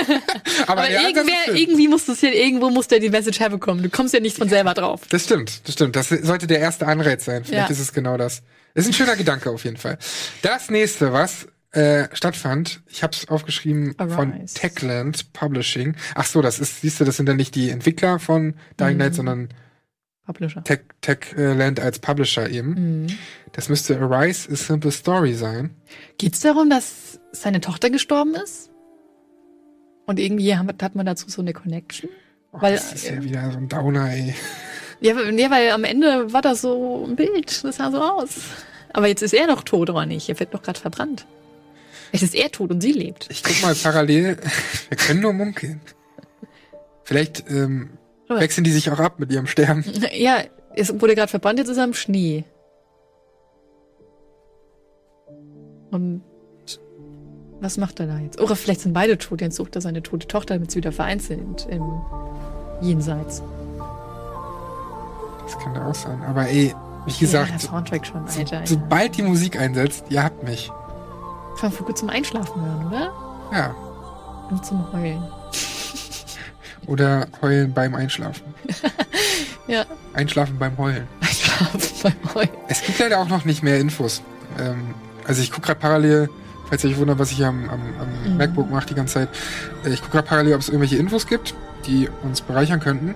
[0.66, 3.82] Aber, Aber ja, irgendwer, irgendwie muss das hier, irgendwo muss der die Message herbekommen.
[3.82, 5.00] Du kommst ja nicht von selber drauf.
[5.08, 5.96] das stimmt, das stimmt.
[5.96, 7.44] Das sollte der erste Anreiz sein.
[7.44, 7.72] Vielleicht Ja.
[7.72, 8.42] ist es genau das.
[8.74, 9.98] Ist ein schöner Gedanke auf jeden Fall.
[10.42, 14.54] Das nächste, was äh, stattfand, ich habe es aufgeschrieben von Arise.
[14.54, 15.96] Techland Publishing.
[16.14, 19.12] Ach so, das ist, siehst du, das sind dann nicht die Entwickler von Dying Light,
[19.12, 19.16] Mhm.
[19.16, 19.48] sondern
[20.26, 20.64] Publisher.
[20.64, 23.02] Tech, Techland als Publisher eben.
[23.04, 23.06] Mhm.
[23.52, 25.74] Das müsste Arise a Simple Story sein.
[26.18, 28.70] Geht's darum, dass seine Tochter gestorben ist?
[30.06, 32.08] Und irgendwie hat man dazu so eine Connection?
[32.52, 34.34] Oh, Weil- das ist ja wieder so ein Downer, ey.
[35.00, 37.62] Ja, weil- ja, weil am Ende war das so ein Bild.
[37.64, 38.36] Das sah so aus.
[38.92, 40.28] Aber jetzt ist er doch tot, oder nicht?
[40.28, 41.26] Er wird doch gerade verbrannt.
[42.12, 43.26] Jetzt ist er tot und sie lebt.
[43.28, 44.36] Ich guck mal parallel.
[44.88, 45.80] Wir können nur munkeln.
[47.02, 47.90] Vielleicht ähm.
[48.28, 49.84] Wechseln die sich auch ab mit ihrem Sterben.
[50.12, 50.38] Ja,
[50.74, 52.44] es wurde gerade verbrannt, jetzt ist er im Schnee.
[55.90, 56.22] Und
[57.60, 58.40] was macht er da jetzt?
[58.40, 61.22] Oder vielleicht sind beide tot, jetzt sucht er seine tote Tochter, damit sie wieder vereint
[61.22, 61.82] sind im
[62.80, 63.42] Jenseits.
[65.44, 66.20] Das kann auch sein.
[66.22, 66.74] Aber ey,
[67.06, 68.62] wie ja, gesagt, Soundtrack schon, Alter.
[68.64, 70.68] sobald die Musik einsetzt, ihr habt mich.
[71.58, 73.12] Kann man vor gut zum Einschlafen hören, oder?
[73.52, 73.74] Ja.
[74.50, 75.22] Und zum Heulen.
[76.86, 78.42] Oder heulen beim Einschlafen.
[79.66, 81.08] Ja, Einschlafen beim Heulen.
[81.22, 82.50] Einschlafen beim Heulen.
[82.68, 84.20] Es gibt leider auch noch nicht mehr Infos.
[84.60, 84.92] Ähm,
[85.26, 86.28] also ich gucke gerade parallel,
[86.68, 88.36] falls ihr euch wundert, was ich am, am, am Mhm.
[88.36, 89.28] MacBook mache die ganze Zeit.
[89.86, 91.54] Äh, ich gucke gerade parallel, ob es irgendwelche Infos gibt,
[91.86, 93.14] die uns bereichern könnten.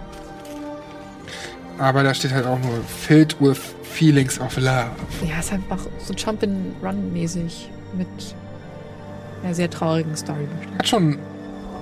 [1.79, 4.89] Aber da steht halt auch nur filled with feelings of love.
[5.29, 8.09] Ja, ist einfach so Jump-and-Run-mäßig mit
[9.45, 10.49] einer sehr traurigen Story.
[10.79, 11.19] Hat schon,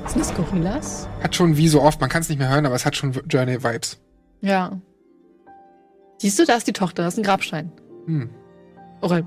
[0.08, 1.08] Sind das Gorillas?
[1.22, 3.12] hat schon wie so oft, man kann es nicht mehr hören, aber es hat schon
[3.28, 3.98] Journey-Vibes.
[4.40, 4.80] Ja.
[6.18, 7.72] Siehst du, da ist die Tochter, das ist ein Grabstein.
[8.06, 8.30] Hm.
[9.02, 9.22] Oder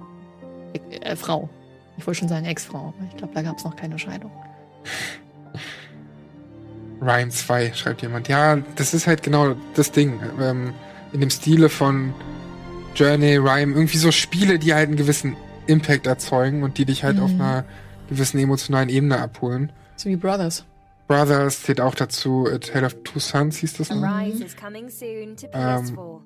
[1.02, 1.50] äh, Frau.
[1.98, 4.32] Ich wollte schon sagen Ex-Frau, aber ich glaube, da gab es noch keine Scheidung.
[7.02, 8.28] Rhyme 2, schreibt jemand.
[8.28, 10.20] Ja, das ist halt genau das Ding.
[10.42, 10.74] Ähm,
[11.14, 12.14] in dem Stile von
[12.96, 15.36] Journey, Rhyme, irgendwie so Spiele, die halt einen gewissen
[15.68, 17.24] Impact erzeugen und die dich halt Mhm.
[17.24, 17.66] auf einer
[18.10, 19.72] gewissen emotionalen Ebene abholen.
[20.00, 20.64] So wie Brothers.
[21.10, 23.90] Brothers zählt auch dazu, A Tale of Two Sons hieß das.
[23.90, 24.02] noch.
[24.02, 26.22] Arise is coming soon to Ähm, PS4.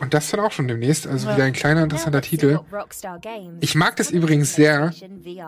[0.00, 1.06] Und das dann auch schon demnächst.
[1.06, 2.58] Also wieder ein kleiner, interessanter Titel.
[3.60, 4.92] Ich mag das übrigens sehr,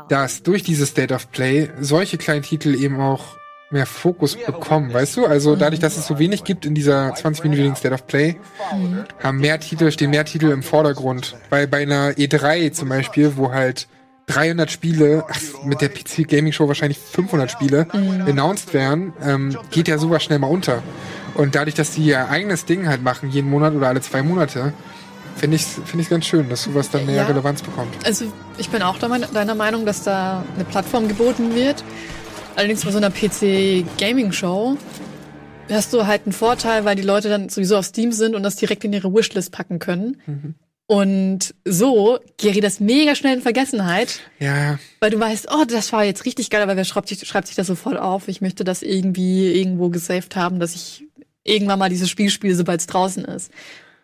[0.09, 3.37] dass durch dieses State of Play solche kleinen Titel eben auch
[3.70, 5.27] mehr Fokus bekommen, weißt du?
[5.27, 8.37] Also dadurch, dass es so wenig gibt in dieser 20-minütigen State of Play,
[9.20, 11.35] haben mehr Titel, stehen mehr Titel im Vordergrund.
[11.51, 13.89] Weil bei einer E3 zum Beispiel, wo halt
[14.27, 19.87] 300 Spiele, ach, mit der PC Gaming Show wahrscheinlich 500 Spiele announced werden, ähm, geht
[19.89, 20.83] ja sowas schnell mal unter.
[21.35, 24.72] Und dadurch, dass die ihr eigenes Ding halt machen, jeden Monat oder alle zwei Monate,
[25.37, 27.27] finde ich finde ich ganz schön, dass sowas dann mehr Ja.
[27.27, 27.95] Relevanz bekommt.
[28.05, 28.24] Also
[28.59, 31.85] ich bin auch deiner Meinung, dass da eine Plattform geboten wird.
[32.57, 34.79] Allerdings bei so einer PC-Gaming-Show
[35.70, 38.57] hast du halt einen Vorteil, weil die Leute dann sowieso auf Steam sind und das
[38.57, 40.16] direkt in ihre Wishlist packen können.
[40.27, 40.55] Mhm.
[40.89, 46.05] Und so gerät das mega schnell in Vergessenheit, Ja, weil du weißt, oh, das war
[46.05, 48.28] jetzt richtig geil, aber wer schreibt sich, schreibt sich das sofort auf?
[48.28, 51.05] Ich möchte das irgendwie irgendwo gesaved haben, dass ich
[51.43, 53.51] irgendwann mal dieses Spiel spiele, sobald es draußen ist.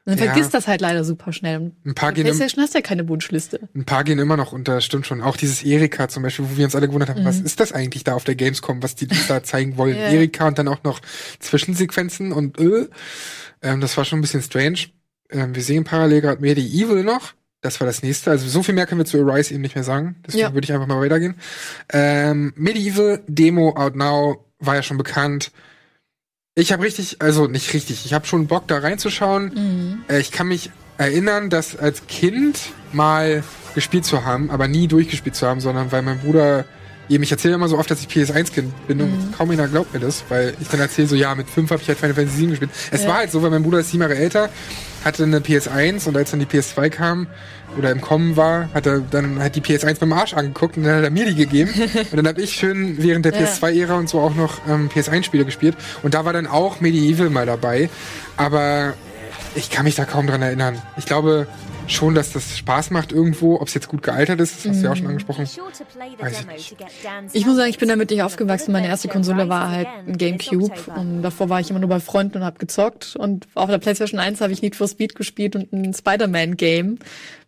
[0.04, 0.32] Und dann Ja.
[0.32, 1.70] vergisst das halt leider super schnell.
[1.86, 3.60] Ein paar gehen im- PlayStation hast du ja keine Wunschliste.
[3.76, 5.22] Ein paar gehen immer noch unter, stimmt schon.
[5.22, 8.02] Auch dieses Erika zum Beispiel, wo wir uns alle gewundert haben, was ist das eigentlich
[8.02, 9.94] da auf der Gamescom, was die da zeigen wollen?
[9.94, 10.00] Mhm.
[10.02, 10.08] Ja.
[10.08, 11.00] Erika und dann auch noch
[11.38, 12.88] Zwischensequenzen und äh,
[13.62, 14.78] ähm, das war schon ein bisschen strange.
[15.32, 17.32] Ähm, wir sehen parallel gerade Medieval noch.
[17.60, 18.30] Das war das nächste.
[18.30, 20.16] Also so viel mehr können wir zu Arise eben nicht mehr sagen.
[20.26, 20.54] Deswegen Ja.
[20.54, 21.36] würde ich einfach mal weitergehen.
[21.92, 25.52] Ähm, Medieval, Demo, Out Now, war ja schon bekannt.
[26.54, 30.04] Ich habe richtig, also nicht richtig, ich habe schon Bock da reinzuschauen.
[30.08, 32.58] Äh, ich kann mich erinnern, das als Kind
[32.92, 33.42] mal
[33.74, 36.66] gespielt zu haben, aber nie durchgespielt zu haben, sondern weil mein Bruder
[37.12, 40.00] eben, ich erzähle immer so oft, dass ich PS1-Kind bin und kaum einer glaubt mir
[40.00, 42.50] das, weil ich dann erzähle so, ja, mit fünf habe ich halt Final Fantasy 7
[42.50, 42.70] gespielt.
[42.90, 43.08] Es Ja.
[43.08, 44.48] war halt so, weil mein Bruder ist sieben Jahre älter,
[45.04, 47.26] hatte eine PS1 und als dann die PS2 kam
[47.78, 50.96] oder im Kommen war, hat er dann halt die PS1 beim Arsch angeguckt und dann
[50.96, 51.70] hat er mir die gegeben.
[52.10, 53.46] und dann habe ich schön während der Ja.
[53.46, 55.76] PS2-Ära und so auch noch ähm, PS1-Spiele gespielt.
[56.02, 57.88] Und da war dann auch Medieval mal dabei.
[58.36, 58.94] Aber
[59.54, 60.80] ich kann mich da kaum dran erinnern.
[60.96, 61.46] Ich glaube
[61.86, 63.60] schon, dass das Spaß macht irgendwo.
[63.60, 65.46] Ob es jetzt gut gealtert ist, das hast du ja auch schon angesprochen.
[65.92, 66.76] Play the Weiß ich nicht.
[67.32, 68.72] Ich muss sagen, ich bin damit nicht aufgewachsen.
[68.72, 72.38] Meine erste Konsole war halt ein Gamecube und davor war ich immer nur bei Freunden
[72.38, 75.72] und habe gezockt und auf der PlayStation 1 habe ich Need for Speed gespielt und
[75.72, 76.98] ein Spider-Man-Game,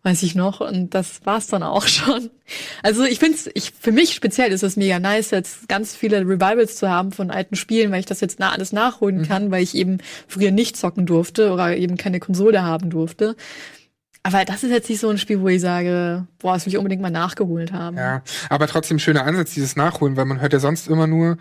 [0.02, 2.30] weiß ich noch und das war's dann auch schon.
[2.82, 6.76] Also ich finde ich für mich speziell ist es mega nice jetzt ganz viele Revivals
[6.76, 9.74] zu haben von alten Spielen, weil ich das jetzt na alles nachholen kann, weil ich
[9.74, 13.36] eben früher nicht zocken durfte oder eben keine Konsole haben durfte.
[14.26, 16.78] Aber das ist jetzt nicht so ein Spiel, wo ich sage, boah, das will ich
[16.78, 17.98] unbedingt mal nachgeholt haben.
[17.98, 21.36] Ja, aber trotzdem schöner Ansatz, dieses Nachholen, weil man hört ja sonst immer nur,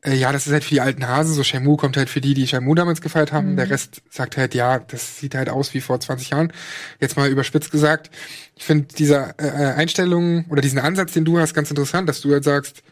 [0.00, 2.32] äh, ja, das ist halt für die alten Hasen, so Shenmue kommt halt für die,
[2.32, 3.56] die Shenmue damals gefeiert haben.
[3.56, 6.54] Der Rest sagt halt, ja, das sieht halt aus wie vor 20 Jahren.
[7.00, 8.10] Jetzt mal überspitzt gesagt.
[8.56, 12.32] Ich finde diese äh, Einstellung oder diesen Ansatz, den du hast, ganz interessant, dass du
[12.32, 12.82] halt sagst,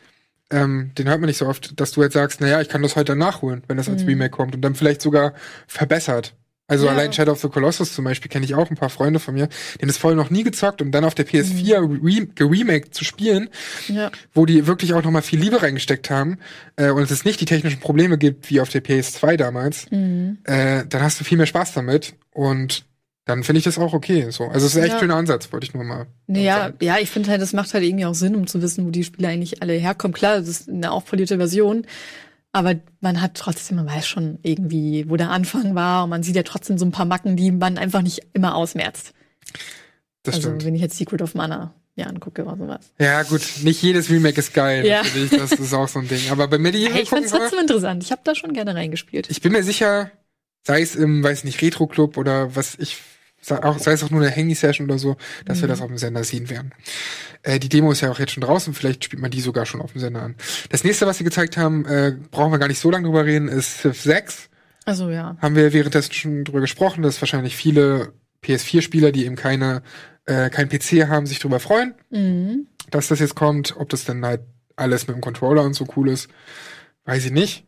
[0.51, 2.95] ähm, den hört man nicht so oft, dass du halt sagst, naja, ich kann das
[2.95, 5.32] heute nachholen, wenn das als Remake kommt und dann vielleicht sogar
[5.66, 6.34] verbessert.
[6.70, 6.92] Also Ja.
[6.92, 9.48] allein Shadow of the Colossus zum Beispiel kenne ich auch ein paar Freunde von mir,
[9.48, 13.04] die haben das vorher noch nie gezockt und dann auf der PS4 re geremaked zu
[13.04, 13.50] spielen,
[13.88, 14.10] Ja.
[14.32, 16.38] wo die wirklich auch nochmal viel Liebe reingesteckt haben
[16.76, 21.02] äh, und es nicht die technischen Probleme gibt wie auf der PS2 damals, äh, dann
[21.02, 22.84] hast du viel mehr Spaß damit und
[23.26, 24.28] dann finde ich das auch okay.
[24.30, 24.44] So.
[24.46, 24.98] Also es ist ein echt Ja.
[25.00, 26.06] schöner Ansatz, wollte ich nur mal.
[26.26, 26.76] Nee, ja, sagen.
[26.80, 29.04] ja, ich finde halt, das macht halt irgendwie auch Sinn, um zu wissen, wo die
[29.04, 30.14] Spiele eigentlich alle herkommen.
[30.14, 31.84] Klar, das ist eine aufpolierte Version,
[32.53, 36.36] aber man hat trotzdem, man weiß schon irgendwie, wo der Anfang war und man sieht
[36.36, 39.12] ja trotzdem so ein paar Macken, die man einfach nicht immer ausmerzt.
[40.22, 40.64] Das also stimmt.
[40.64, 42.92] wenn ich jetzt Secret of Mana mir angucke oder sowas.
[42.98, 45.03] Ja, gut, nicht jedes Remake ist geil, Ja.
[45.03, 45.30] natürlich.
[45.30, 46.30] Das ist auch so ein Ding.
[46.30, 48.03] Aber bei Medieval Hey, ich wir- trotzdem interessant.
[48.05, 49.28] Ich habe da schon gerne reingespielt.
[49.30, 50.11] Ich bin mir sicher,
[50.66, 52.98] sei es im, weiß nicht, Retro-Club oder was ich,
[53.51, 56.24] auch, sei es auch nur eine Handy-Session oder so, dass wir das auf dem Sender
[56.24, 56.72] sehen werden.
[57.43, 59.80] Äh, die Demo ist ja auch jetzt schon draußen, vielleicht spielt man die sogar schon
[59.80, 60.34] auf dem Sender an.
[60.68, 63.49] Das nächste, was sie gezeigt haben, äh, brauchen wir gar nicht so lange drüber reden,
[63.49, 64.49] ist Civ 6.
[64.84, 65.36] Also ja.
[65.41, 68.12] Haben wir währenddessen schon drüber gesprochen, dass wahrscheinlich viele
[68.45, 69.82] PS4-Spieler, die eben keine,
[70.26, 72.66] äh, kein PC haben, sich drüber freuen, Mhm.
[72.91, 73.74] dass das jetzt kommt.
[73.76, 74.41] Ob das dann halt
[74.76, 76.28] alles mit dem Controller und so cool ist,
[77.05, 77.66] weiß ich nicht.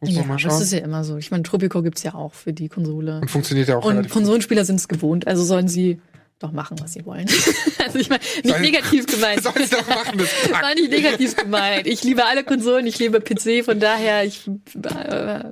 [0.00, 0.50] Muss Ja, mal schauen.
[0.50, 1.16] das ist ja immer so.
[1.16, 3.20] Ich meine, Tropico gibt's ja auch für die Konsole.
[3.20, 4.08] und funktioniert ja auch Und.
[4.10, 6.00] Konsolenspieler sind es gewohnt, also sollen sie
[6.38, 7.26] doch machen, was sie wollen.
[7.84, 9.42] also ich meine, nicht Sollen- negativ gemeint.
[9.42, 10.62] Sollen sie doch machen, das Kack.
[10.62, 11.86] War nicht negativ gemeint.
[11.86, 15.44] Ich liebe alle Konsolen, ich liebe PC, von daher, ich äh,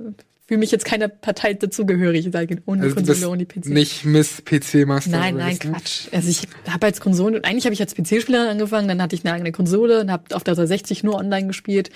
[0.47, 3.65] fühle mich jetzt keiner Partei dazugehörig, sage ohne Also Konsole, ohne PC.
[3.69, 5.09] nicht Miss PC Master.
[5.09, 5.71] Nein, nein, ne?
[5.71, 6.01] Quatsch.
[6.11, 9.25] Also ich habe als Konsolen, und eigentlich habe ich als PC-Spielerin angefangen, dann hatte ich
[9.25, 11.89] eine eigene Konsole und habe auf der 360 nur online gespielt.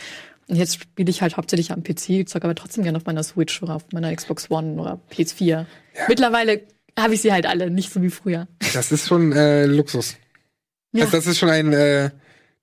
[0.49, 3.61] Und jetzt spiele ich halt hauptsächlich am PC, zocke aber trotzdem gerne auf meiner Switch
[3.61, 5.65] oder auf meiner Xbox One oder PS4.
[6.07, 6.61] Mittlerweile
[6.97, 8.47] habe ich sie halt alle, nicht so wie früher.
[8.73, 10.15] Das ist schon äh, Luxus.
[10.91, 11.05] Ja.
[11.05, 12.09] Also das ist schon ein, äh,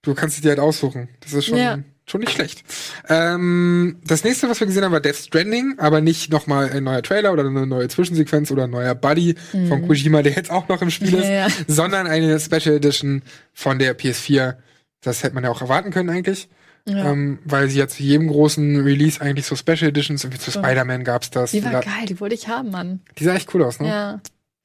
[0.02, 1.08] du kannst es dir halt aussuchen.
[1.20, 1.78] Das ist schon, Ja.
[2.08, 2.64] schon nicht schlecht.
[3.08, 7.02] Ähm, das nächste, was wir gesehen haben, war Death Stranding, aber nicht nochmal ein neuer
[7.02, 9.68] Trailer oder eine neue Zwischensequenz oder ein neuer Buddy Mhm.
[9.68, 11.48] von Kojima, der jetzt auch noch im Spiel ist, Ja, ja.
[11.68, 13.22] sondern eine Special Edition
[13.54, 14.56] von der PS4.
[15.02, 16.48] Das hätte man ja auch erwarten können eigentlich.
[16.88, 17.10] Ja.
[17.10, 20.60] Ähm, weil sie jetzt zu jedem großen Release eigentlich so Special Editions, irgendwie zu Ja.
[20.62, 21.50] Spider-Man gab's das.
[21.50, 23.00] Die war Da- geil, die wollte ich haben, Mann.
[23.18, 23.88] Die sah echt cool aus, ne?
[23.88, 24.20] Ja,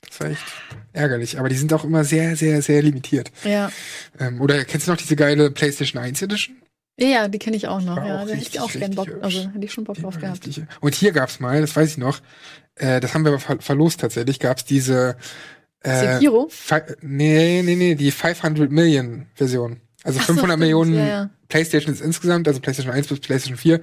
[0.07, 0.43] Das war echt
[0.93, 1.39] ärgerlich.
[1.39, 3.31] Aber die sind auch immer sehr, sehr, sehr limitiert.
[3.43, 3.71] ja.
[4.19, 6.57] Ähm, oder kennst du noch diese geile PlayStation 1 Edition?
[6.99, 7.97] Ja, ja, die kenne ich auch noch.
[7.97, 10.19] War Ja, auch da hätte ich auch gern Bock, also hätte ich schon Bock drauf
[10.19, 10.45] gehabt.
[10.45, 10.65] Richtig.
[10.81, 12.19] Und hier gab's mal, das weiß ich noch,
[12.75, 15.15] äh, das haben wir aber ver verlost tatsächlich, gab's diese
[15.83, 16.49] äh, Sekiro?
[17.01, 19.79] Nee, nee, nee, die 500 Million Version.
[20.03, 21.29] Also Ach so, 500 stimmt, Millionen ja, ja.
[21.49, 23.81] Playstations insgesamt, also PlayStation 1 bis PlayStation 4,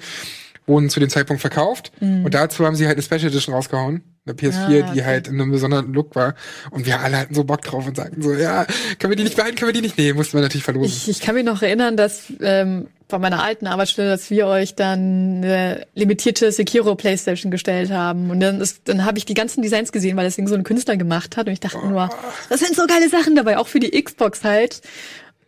[0.67, 1.93] wurden zu dem Zeitpunkt verkauft.
[2.01, 2.25] Mhm.
[2.25, 4.03] Und dazu haben sie halt eine Special Edition rausgehauen.
[4.27, 5.05] Eine PS4, Ah, die okay.
[5.05, 6.35] halt in einem besonderen Look war.
[6.71, 8.67] Und wir alle hatten so Bock drauf und sagten so, ja,
[8.99, 10.89] können wir die nicht behalten, können wir die nicht nehmen, mussten wir natürlich verlosen.
[10.95, 14.75] Ich, ich kann mich noch erinnern, dass ähm, von meiner alten Arbeitsstelle, dass wir euch
[14.75, 18.29] dann eine limitierte Sekiro Playstation gestellt haben.
[18.31, 20.65] Und dann, ist- dann habe ich die ganzen Designs gesehen, weil das Ding so ein
[20.65, 21.47] Künstler gemacht hat.
[21.47, 22.11] Und ich dachte nur,
[22.51, 24.83] das sind so geile Sachen dabei, auch für die Xbox halt.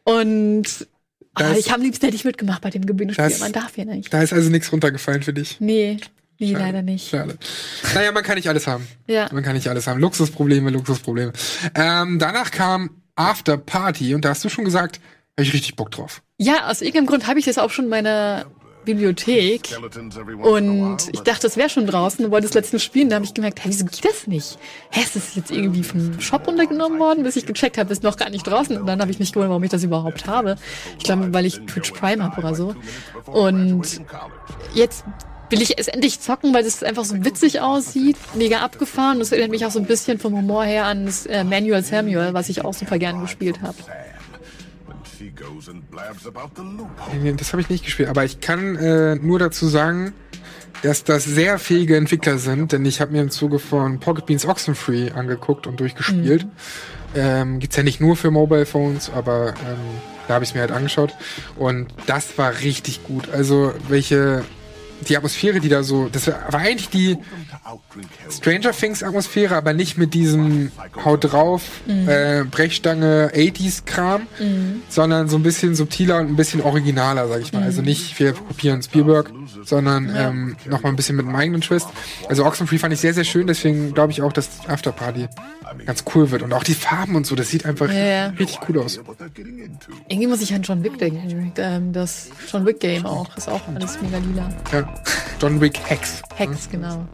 [0.05, 0.64] Und
[1.34, 3.24] Das- ich habe liebsten hätte ich mitgemacht bei dem Gewinnspiel.
[3.24, 4.12] Das- Man darf ja nicht.
[4.12, 5.57] Da ist also nichts runtergefallen für dich.
[5.61, 5.98] Nee,
[6.38, 6.64] nee, Schade.
[6.64, 7.09] leider nicht.
[7.09, 7.38] Schade.
[7.94, 8.86] Naja, man kann nicht alles haben.
[9.07, 9.28] Ja.
[9.32, 10.01] Man kann nicht alles haben.
[10.01, 11.32] Luxusprobleme, Luxusprobleme.
[11.74, 15.01] Ähm, danach kam After Party und da hast du schon gesagt,
[15.36, 16.22] habe ich richtig Bock drauf.
[16.38, 18.46] Ja, aus irgendeinem Grund habe ich das auch schon in meiner
[18.85, 19.76] Bibliothek.
[20.43, 23.09] Und ich dachte, es wäre schon draußen und wollte es letztens spielen.
[23.09, 24.59] Da habe ich gemerkt, hey, wieso geht das nicht?
[24.91, 28.16] Hä, ist das jetzt irgendwie vom Shop runtergenommen worden, bis ich gecheckt habe, ist noch
[28.16, 28.76] gar nicht draußen.
[28.76, 30.57] Und dann habe ich mich gewundert, warum ich das überhaupt habe.
[30.99, 32.74] Ich glaube, weil ich Twitch Prime habe oder so.
[33.26, 34.01] Und
[34.74, 35.05] jetzt
[35.51, 39.18] will ich es endlich zocken, weil es einfach so witzig aussieht, mega abgefahren.
[39.18, 42.33] Das erinnert mich auch so ein bisschen vom Humor her an das äh, Manual Samuel,
[42.33, 43.76] was ich auch super gern gespielt habe.
[47.37, 50.12] Das habe ich nicht gespielt, aber ich kann äh, nur dazu sagen,
[50.83, 54.47] dass das sehr fähige Entwickler sind, denn ich habe mir im Zuge von Pocket Beans
[54.47, 56.47] Oxenfree angeguckt und durchgespielt.
[57.14, 59.79] Ähm, gibt's ja nicht nur für Mobile Phones, aber ähm,
[60.29, 61.14] da habe ich mir halt angeschaut
[61.57, 63.29] und das war richtig gut.
[63.31, 64.45] Also welche
[65.09, 67.18] die Atmosphäre, die da so, das war eigentlich die
[68.30, 70.70] Stranger Things Atmosphäre, aber nicht mit diesem
[71.05, 72.09] Haut drauf, Mhm.
[72.09, 74.82] äh, Brechstange 80s Kram, Mhm.
[74.88, 77.61] sondern so ein bisschen subtiler und ein bisschen originaler, sag ich mal.
[77.61, 77.66] Mhm.
[77.66, 79.30] Also nicht wir kopieren Spielberg,
[79.64, 80.28] sondern Ja.
[80.28, 81.88] ähm, noch mal ein bisschen mit einem eigenen Twist.
[82.28, 85.28] Also Oxenfree fand ich sehr, sehr schön, deswegen glaube ich auch, dass Afterparty
[85.86, 86.42] ganz cool wird.
[86.42, 88.26] Und auch die Farben und so, das sieht einfach Ja, ja.
[88.30, 89.01] richtig cool aus.
[90.09, 91.53] Irgendwie muss ich an John Wick denken.
[91.57, 93.36] Ähm, das John Wick Game auch.
[93.36, 94.48] Ist auch alles mega lila.
[94.72, 94.88] Ja.
[95.40, 96.22] John Wick Hex.
[96.34, 97.07] Hex, genau.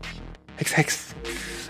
[0.56, 0.98] Hex, Hex.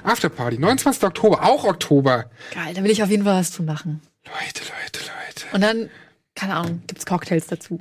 [0.05, 1.03] Afterparty, 29.
[1.03, 2.30] Oktober, auch Oktober.
[2.55, 4.01] Geil, da will ich auf jeden Fall was zu machen.
[4.24, 5.47] Leute, Leute, Leute.
[5.53, 5.91] Und dann,
[6.34, 7.80] keine Ahnung, gibt's Cocktails dazu.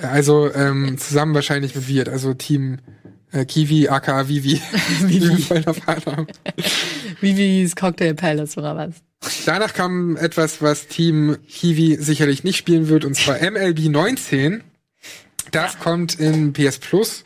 [0.00, 2.78] Also ähm, zusammen wahrscheinlich mit Wirt, also Team
[3.32, 4.60] äh, Kiwi, aka Vivi.
[5.00, 6.26] Wie wir voll erfahren haben.
[7.20, 8.94] Vivi's Cocktail Palace oder was?
[9.44, 14.62] Danach kam etwas, was Team Kiwi sicherlich nicht spielen wird, und zwar MLB 19.
[15.50, 17.24] Das kommt in PS Plus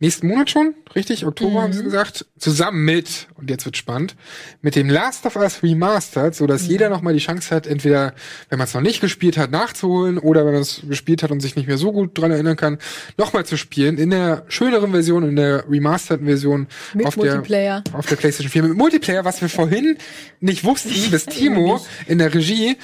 [0.00, 1.26] nächsten Monat schon, richtig?
[1.26, 2.26] Oktober haben sie gesagt.
[2.38, 4.14] Zusammen mit, und jetzt wird spannend,
[4.62, 8.14] mit dem Last of Us Remastered, so dass jeder noch mal die Chance hat, entweder,
[8.48, 11.40] wenn man es noch nicht gespielt hat, nachzuholen oder wenn man es gespielt hat und
[11.40, 12.78] sich nicht mehr so gut dran erinnern kann,
[13.16, 17.82] noch mal zu spielen in der schöneren Version, in der remasterten Version Mit auf Multiplayer.
[17.82, 19.98] der auf der PlayStation 4 mit Multiplayer, was wir vorhin
[20.40, 22.76] nicht wussten, bis Timo in der Regie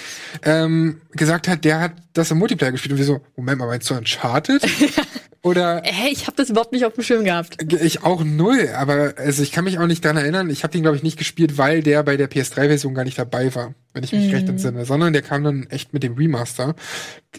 [0.43, 3.91] ähm, gesagt hat, der hat das im Multiplayer gespielt und wir so, Moment mal, meinst
[3.91, 4.63] du Uncharted?
[5.43, 7.61] Oder Hey, ich habe das überhaupt nicht auf dem Schirm gehabt.
[7.71, 10.49] ich auch null, aber also ich kann mich auch nicht dran erinnern.
[10.49, 13.55] Ich habe den glaube ich nicht gespielt, weil der bei der PS3-Version gar nicht dabei
[13.55, 14.35] war, wenn ich mich Mhm.
[14.35, 16.75] recht entsinne, sondern der kam dann echt mit dem Remaster.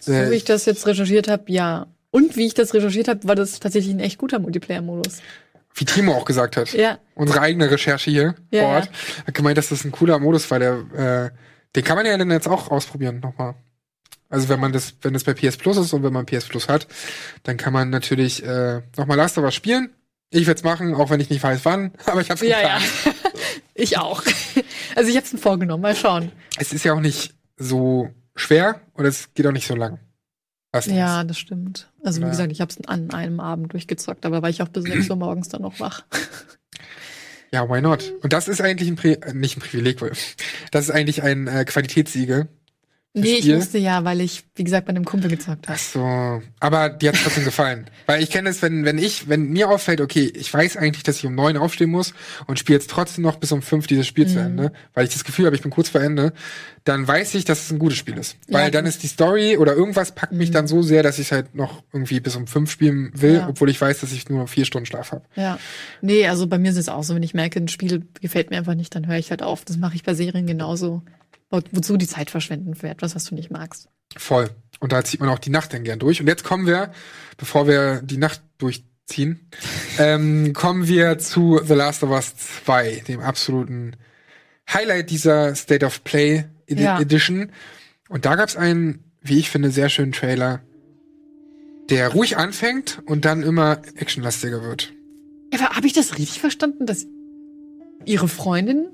[0.00, 1.88] So Äh, wie ich das jetzt recherchiert habe, ja.
[2.12, 5.18] Und wie ich das recherchiert habe, war das tatsächlich ein echt guter Multiplayer-Modus.
[5.74, 6.72] wie Timo auch gesagt hat.
[6.74, 6.98] Ja.
[7.16, 9.26] Unsere eigene Recherche hier Ja, vor Ort ja.
[9.26, 10.58] hat gemeint, dass das ein cooler Modus war.
[10.60, 10.74] Der,
[11.34, 11.36] äh,
[11.74, 13.56] den kann man ja dann jetzt auch ausprobieren nochmal.
[14.28, 16.68] Also wenn man das, wenn das bei PS Plus ist und wenn man PS Plus
[16.68, 16.86] hat,
[17.44, 19.90] dann kann man natürlich äh, nochmal Last of Us spielen.
[20.30, 22.78] Ich werde es machen, auch wenn ich nicht weiß wann, aber ich habe Ja, ja.
[22.78, 23.14] getan.
[23.74, 24.22] ich auch.
[24.96, 25.82] Also ich habe es mir vorgenommen.
[25.82, 26.32] Mal schauen.
[26.56, 29.98] Es ist ja auch nicht so schwer und es geht auch nicht so lang.
[30.72, 31.90] Was Ja, das stimmt.
[32.02, 32.30] Also wie Ja.
[32.30, 35.16] gesagt, ich habe es an einem Abend durchgezockt, aber war ich auch bis 6 Uhr
[35.16, 36.04] morgens dann noch wach.
[37.52, 38.12] Ja, why not?
[38.22, 39.98] Und das ist eigentlich ein Pri äh, nicht ein Privileg,
[40.72, 42.48] das ist eigentlich ein äh, Qualitätssiege,
[43.18, 43.56] Nee, ich Spiel?
[43.56, 45.78] musste ja, weil ich, wie gesagt, bei einem Kumpel gezockt habe.
[45.78, 46.42] Ach so.
[46.60, 47.86] Aber die hat trotzdem gefallen.
[48.06, 51.16] Weil ich kenne es, wenn, wenn ich, wenn mir auffällt, okay, ich weiß eigentlich, dass
[51.16, 52.12] ich um neun aufstehen muss
[52.46, 54.30] und spiele jetzt trotzdem noch bis um fünf dieses Spiel Mhm.
[54.30, 56.32] zu Ende, weil ich das Gefühl habe, ich bin kurz vor Ende,
[56.84, 58.36] dann weiß ich, dass es ein gutes Spiel ist.
[58.48, 58.90] Ja, Weil dann gut.
[58.94, 62.20] ist die Story oder irgendwas packt mich dann so sehr, dass ich halt noch irgendwie
[62.20, 63.48] bis um fünf spielen will, Ja.
[63.48, 65.22] obwohl ich weiß, dass ich nur noch vier Stunden Schlaf habe.
[65.34, 65.58] Ja.
[66.00, 68.58] Nee, also bei mir ist es auch so, wenn ich merke, ein Spiel gefällt mir
[68.58, 69.64] einfach nicht, dann höre ich halt auf.
[69.64, 71.02] Das mache ich bei Serien genauso.
[71.50, 73.88] Wo- Wozu die Zeit verschwenden für etwas, was du nicht magst.
[74.16, 74.50] Voll.
[74.80, 76.20] Und da zieht man auch die Nacht dann gern durch.
[76.20, 76.92] Und jetzt kommen wir,
[77.36, 79.48] bevor wir die Nacht durchziehen,
[79.98, 82.34] ähm, kommen wir zu The Last of Us
[82.64, 83.96] 2, dem absoluten
[84.72, 87.00] Highlight dieser State of Play Edi Ja.
[87.00, 87.52] Edition.
[88.08, 90.60] Und da gab es einen, wie ich finde, sehr schönen Trailer,
[91.90, 94.92] der ruhig anfängt und dann immer actionlastiger wird.
[95.54, 97.06] Aber habe ich das richtig verstanden, dass
[98.04, 98.88] ihre Freundin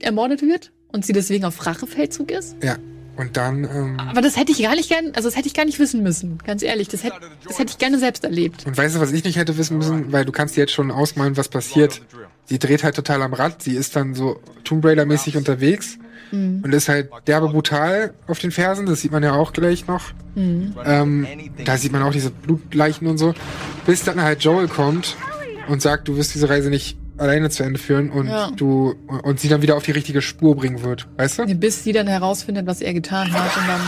[0.00, 2.56] ermordet wird und sie deswegen auf Rachefeldzug ist?
[2.62, 2.76] Ja.
[3.16, 5.64] Und dann, ähm, Aber das hätte ich gar nicht gern, also das hätte ich gar
[5.64, 6.88] nicht wissen müssen, ganz ehrlich.
[6.88, 7.14] Das hätte,
[7.46, 8.66] das hätte ich gerne selbst erlebt.
[8.66, 10.10] Und weißt du, was ich nicht hätte wissen müssen?
[10.12, 12.02] Weil du kannst dir jetzt schon ausmalen, was passiert.
[12.46, 13.62] Sie dreht halt total am Rad.
[13.62, 15.98] Sie ist dann so Tomb Raider-mäßig unterwegs
[16.32, 16.62] Mhm.
[16.64, 18.86] und ist halt derbe brutal auf den Fersen.
[18.86, 20.10] Das sieht man ja auch gleich noch.
[20.34, 20.74] Mhm.
[20.84, 21.26] Ähm,
[21.64, 23.34] da sieht man auch diese Blutleichen und so.
[23.86, 25.16] Bis dann halt Joel kommt
[25.68, 28.50] und sagt, du wirst diese Reise nicht alleine zu Ende führen und Ja.
[28.56, 31.06] du und sie dann wieder auf die richtige Spur bringen wird.
[31.16, 31.46] Weißt du?
[31.54, 33.80] Bis sie dann herausfindet, was er getan hat und dann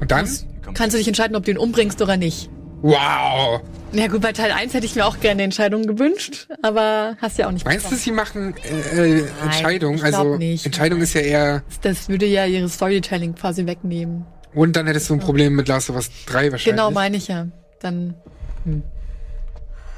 [0.00, 0.28] Und dann?
[0.74, 2.50] kannst du dich entscheiden, ob du ihn umbringst oder nicht.
[2.82, 3.62] Wow!
[3.92, 7.38] Ja gut, bei Teil 1 hätte ich mir auch gerne eine Entscheidung gewünscht, aber hast
[7.38, 8.54] ja auch nicht Meinst du, sie machen
[8.92, 9.94] äh, äh, Entscheidung?
[9.94, 10.66] ich glaub also nicht.
[10.66, 14.26] Entscheidung ist ja eher Das würde ja ihre Storytelling quasi wegnehmen.
[14.54, 16.64] Und dann hättest du ein Problem mit Last of Us 3 wahrscheinlich.
[16.64, 17.46] Genau, meine ich ja.
[17.80, 18.14] Dann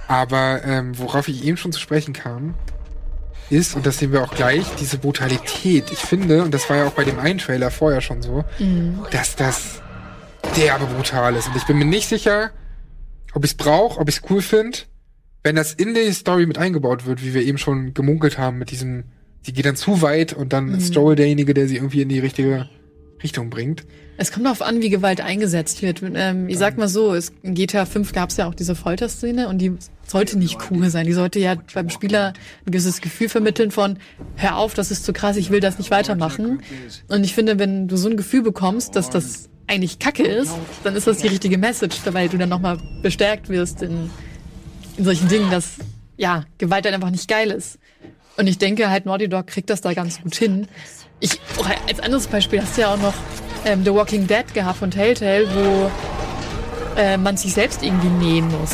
[0.09, 2.55] Aber ähm, worauf ich eben schon zu sprechen kam,
[3.51, 5.91] ist, und das sehen wir auch gleich, diese Brutalität.
[5.93, 9.01] Ich finde, und das war ja auch bei dem einen Trailer vorher schon so, Mhm.
[9.11, 9.81] dass das
[10.57, 11.49] derbe brutal ist.
[11.49, 12.51] Und ich bin mir nicht sicher,
[13.35, 14.79] ob ich es brauche, ob ich es cool finde,
[15.45, 18.71] wenn das in die Story mit eingebaut wird, wie wir eben schon gemunkelt haben, mit
[18.71, 19.05] diesem,
[19.43, 20.95] sie geht dann zu weit und dann ist Mhm.
[20.95, 22.69] Joel derjenige, der sie irgendwie in die richtige
[23.23, 23.85] Richtung bringt.
[24.21, 26.03] Es kommt darauf an, wie Gewalt eingesetzt wird.
[26.03, 29.49] Ähm, ich sag mal so, es, in GTA 5 gab es ja auch diese Folterszene
[29.49, 31.07] und die sollte nicht cool sein.
[31.07, 32.33] Die sollte ja beim Spieler
[32.67, 33.99] ein gewisses Gefühl vermitteln von,
[34.35, 36.63] hör auf, das ist zu krass, ich will das nicht weitermachen.
[37.07, 40.53] Und ich finde, wenn du so ein Gefühl bekommst, dass das eigentlich Kacke ist,
[40.83, 44.11] dann ist das die richtige Message, weil du dann nochmal bestärkt wirst in,
[44.97, 45.77] in solchen Dingen, dass,
[46.17, 47.79] ja, Gewalt dann einfach nicht geil ist.
[48.37, 50.67] Und ich denke halt, Naughty Dog kriegt das da ganz gut hin.
[51.21, 53.15] Ich, oder als anderes Beispiel hast du ja auch noch
[53.65, 55.91] ähm, The Walking Dead gehabt von Telltale, wo
[56.97, 58.71] äh, man sich selbst irgendwie nähen muss,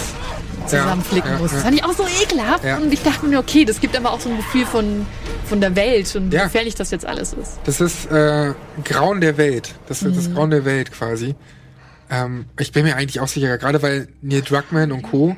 [0.66, 1.50] zusammenflicken ja, muss.
[1.50, 1.56] ja.
[1.58, 2.64] Das fand ich auch so ekelhaft.
[2.64, 2.76] Ja.
[2.78, 5.06] Und ich dachte mir, okay, das gibt aber auch so ein Gefühl von,
[5.46, 6.44] von der Welt und wie Ja.
[6.44, 7.58] gefährlich das jetzt alles ist.
[7.64, 8.54] Das ist äh,
[8.84, 9.74] Grauen der Welt.
[9.88, 10.34] Das ist das Mhm.
[10.34, 11.34] Grauen der Welt quasi.
[12.10, 15.36] Ähm, ich bin mir eigentlich auch sicher, gerade weil Neil Druckmann und Co.,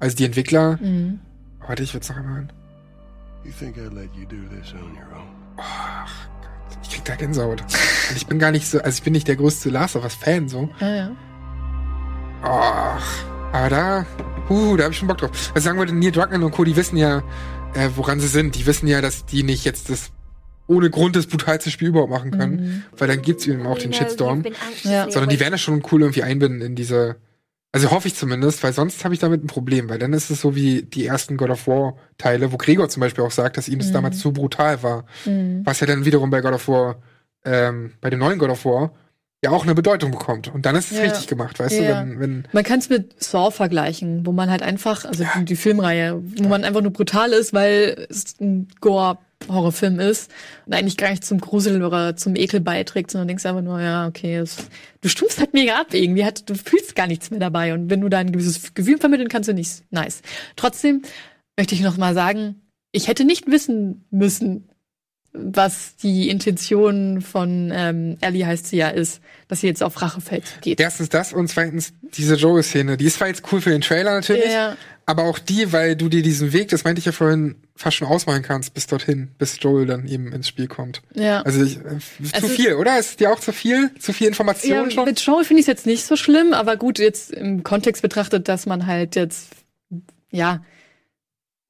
[0.00, 1.20] also die Entwickler, Mhm.
[1.66, 2.52] warte, ich will's noch einmal hören.
[3.44, 5.26] You think I'd let you do this on your own?
[5.58, 6.12] Ach
[6.82, 7.60] ich krieg da Gänsehaut.
[7.62, 10.14] Und ich bin gar nicht so, also ich bin nicht der größte Last of Us
[10.14, 10.68] Fan so.
[10.80, 11.10] Ja, ja.
[12.42, 14.06] Ach, aber da,
[14.50, 15.30] uh, da habe ich schon Bock drauf.
[15.32, 17.22] Was ich sagen wollte, Neil Druckmann und Co., die wissen ja,
[17.74, 18.56] äh, woran sie sind.
[18.56, 20.10] Die wissen ja, dass die nicht jetzt das
[20.66, 22.82] ohne Grund das brutalste Spiel überhaupt machen können, Mhm.
[22.96, 24.42] weil dann gibt's eben auch den Shitstorm.
[24.84, 25.10] Ja.
[25.10, 27.16] Sondern die werden das schon cool irgendwie einbinden in diese,
[27.72, 30.40] also hoffe ich zumindest, weil sonst habe ich damit ein Problem, weil dann ist es
[30.42, 33.68] so wie die ersten God of War Teile, wo Gregor zum Beispiel auch sagt, dass
[33.68, 33.92] ihm das Mhm.
[33.94, 35.04] damals zu brutal war.
[35.24, 35.62] Mhm.
[35.64, 36.96] Was ja dann wiederum bei God of War,
[37.44, 38.92] ähm, bei dem neuen God of War,
[39.44, 40.54] ja auch eine Bedeutung bekommt.
[40.54, 41.04] Und dann ist es Ja.
[41.04, 41.82] richtig gemacht, weißt Ja.
[41.82, 45.56] du, wenn, wenn Man kann es mit Saw vergleichen, wo man halt einfach, also die
[45.56, 48.68] Filmreihe, wo man einfach nur brutal ist, weil es ein
[49.46, 50.30] Gore-Horrorfilm ist
[50.66, 54.06] und eigentlich gar nicht zum Grusel oder zum Ekel beiträgt, sondern denkst einfach nur, ja,
[54.06, 54.56] okay, es,
[55.00, 58.00] du stumpfst halt mega ab irgendwie, halt, du fühlst gar nichts mehr dabei und wenn
[58.00, 60.22] du da ein gewisses Gefühl vermitteln kannst, du nicht nice.
[60.56, 61.02] Trotzdem
[61.56, 62.62] möchte ich noch mal sagen,
[62.92, 64.68] ich hätte nicht wissen müssen,
[65.34, 70.44] was die Intention von ähm, Ellie heißt sie ja ist, dass sie jetzt auf Rachefeld
[70.60, 70.78] geht.
[70.78, 74.44] erstens das und zweitens diese Joel-Szene, die ist zwar jetzt cool für den Trailer natürlich,
[74.52, 74.76] Ja.
[75.06, 78.08] aber auch die, weil du dir diesen Weg, das meinte ich ja vorhin, fast schon
[78.08, 81.00] ausmalen kannst bis dorthin, bis Joel dann eben ins Spiel kommt.
[81.14, 81.40] Ja.
[81.42, 82.98] Also ich, äh, zu Also- viel, oder?
[82.98, 83.90] Ist dir auch zu viel?
[83.98, 85.06] Zu viel Information Ja, schon?
[85.06, 88.48] mit Joel finde ich es jetzt nicht so schlimm, aber gut, jetzt im Kontext betrachtet,
[88.48, 89.48] dass man halt jetzt,
[90.30, 90.62] ja,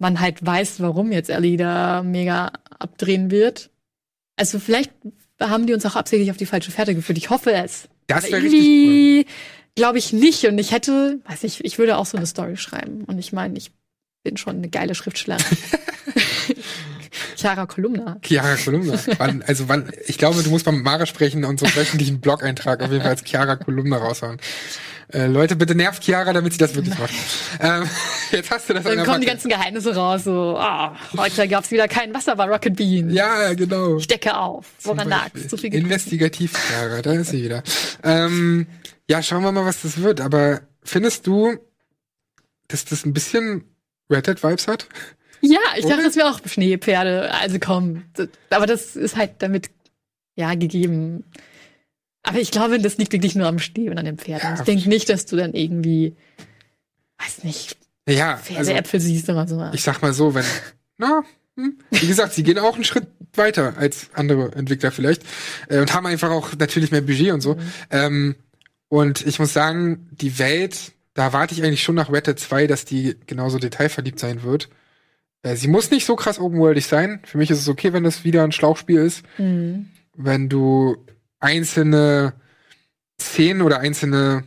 [0.02, 3.70] man halt weiß, warum jetzt Ellie da mega abdrehen wird.
[4.36, 4.92] Also vielleicht
[5.40, 7.18] haben die uns auch absichtlich auf die falsche Fährte geführt.
[7.18, 7.88] Ich hoffe es.
[8.06, 9.26] Das wäre richtig irgendwie
[9.74, 10.44] glaube ich nicht.
[10.44, 13.04] Und ich hätte, weiß ich, ich würde auch so eine Story schreiben.
[13.04, 13.72] Und ich meine, ich
[14.22, 15.44] bin schon eine geile Schriftstellerin.
[17.36, 18.18] Chiara Kolumna.
[18.22, 18.98] Chiara Kolumna.
[19.18, 22.20] wann, also wann, ich glaube, du musst mal mit Mara sprechen und so einen wöchentlichen
[22.20, 24.38] Blog-Eintrag auf jeden Fall als Chiara Kolumna raushauen.
[25.12, 27.12] Äh, Leute, bitte nervt Chiara, damit sie das wirklich macht.
[27.60, 27.88] Ähm,
[28.32, 30.24] jetzt hast du das an Dann kommen die ganzen Geheimnisse raus.
[30.24, 33.10] So, ah, heute gab's wieder kein Wasser bei Rocket Bean.
[33.10, 33.98] Ja, genau.
[33.98, 34.66] Ich decke auf.
[34.82, 35.48] Woran lag's?
[35.48, 35.92] Zu viel getrunken.
[35.92, 37.62] Investigativ, Chiara, da ist sie wieder.
[38.02, 38.66] Ähm,
[39.08, 40.20] ja, schauen wir mal, was das wird.
[40.20, 41.56] Aber findest du,
[42.68, 43.64] dass das ein bisschen
[44.10, 44.88] Red Dead Vibes hat?
[45.42, 46.04] Ja, ich dachte, Oder?
[46.04, 47.32] das wäre auch Schneepferde.
[47.34, 48.04] Also komm.
[48.50, 49.70] Aber das ist halt damit,
[50.36, 51.24] ja, gegeben.
[52.22, 54.54] Aber ich glaube, das liegt wirklich nur am Schnee und an den Pferden.
[54.54, 56.14] ich denke nicht, dass du dann irgendwie,
[57.18, 57.76] weiß nicht,
[58.08, 59.70] Ja, also, Pferdeäpfel siehst oder so.
[59.72, 60.44] ich sag mal so, wenn,
[60.98, 61.22] na,
[61.56, 65.22] hm, wie gesagt, sie gehen auch einen Schritt weiter als andere Entwickler vielleicht
[65.68, 67.56] äh, und haben einfach auch natürlich mehr Budget und so.
[67.90, 68.36] Ähm,
[68.88, 72.66] und ich muss sagen, die Welt, da warte ich eigentlich schon nach Red Dead 2,
[72.66, 74.68] dass die genauso detailverliebt sein wird.
[75.42, 77.20] Äh, sie muss nicht so krass open-worldig sein.
[77.24, 79.22] Für mich ist es okay, wenn das wieder ein Schlauchspiel ist.
[79.38, 79.88] Mhm.
[80.14, 80.96] wenn du
[81.42, 82.34] einzelne
[83.20, 84.44] Szenen oder einzelne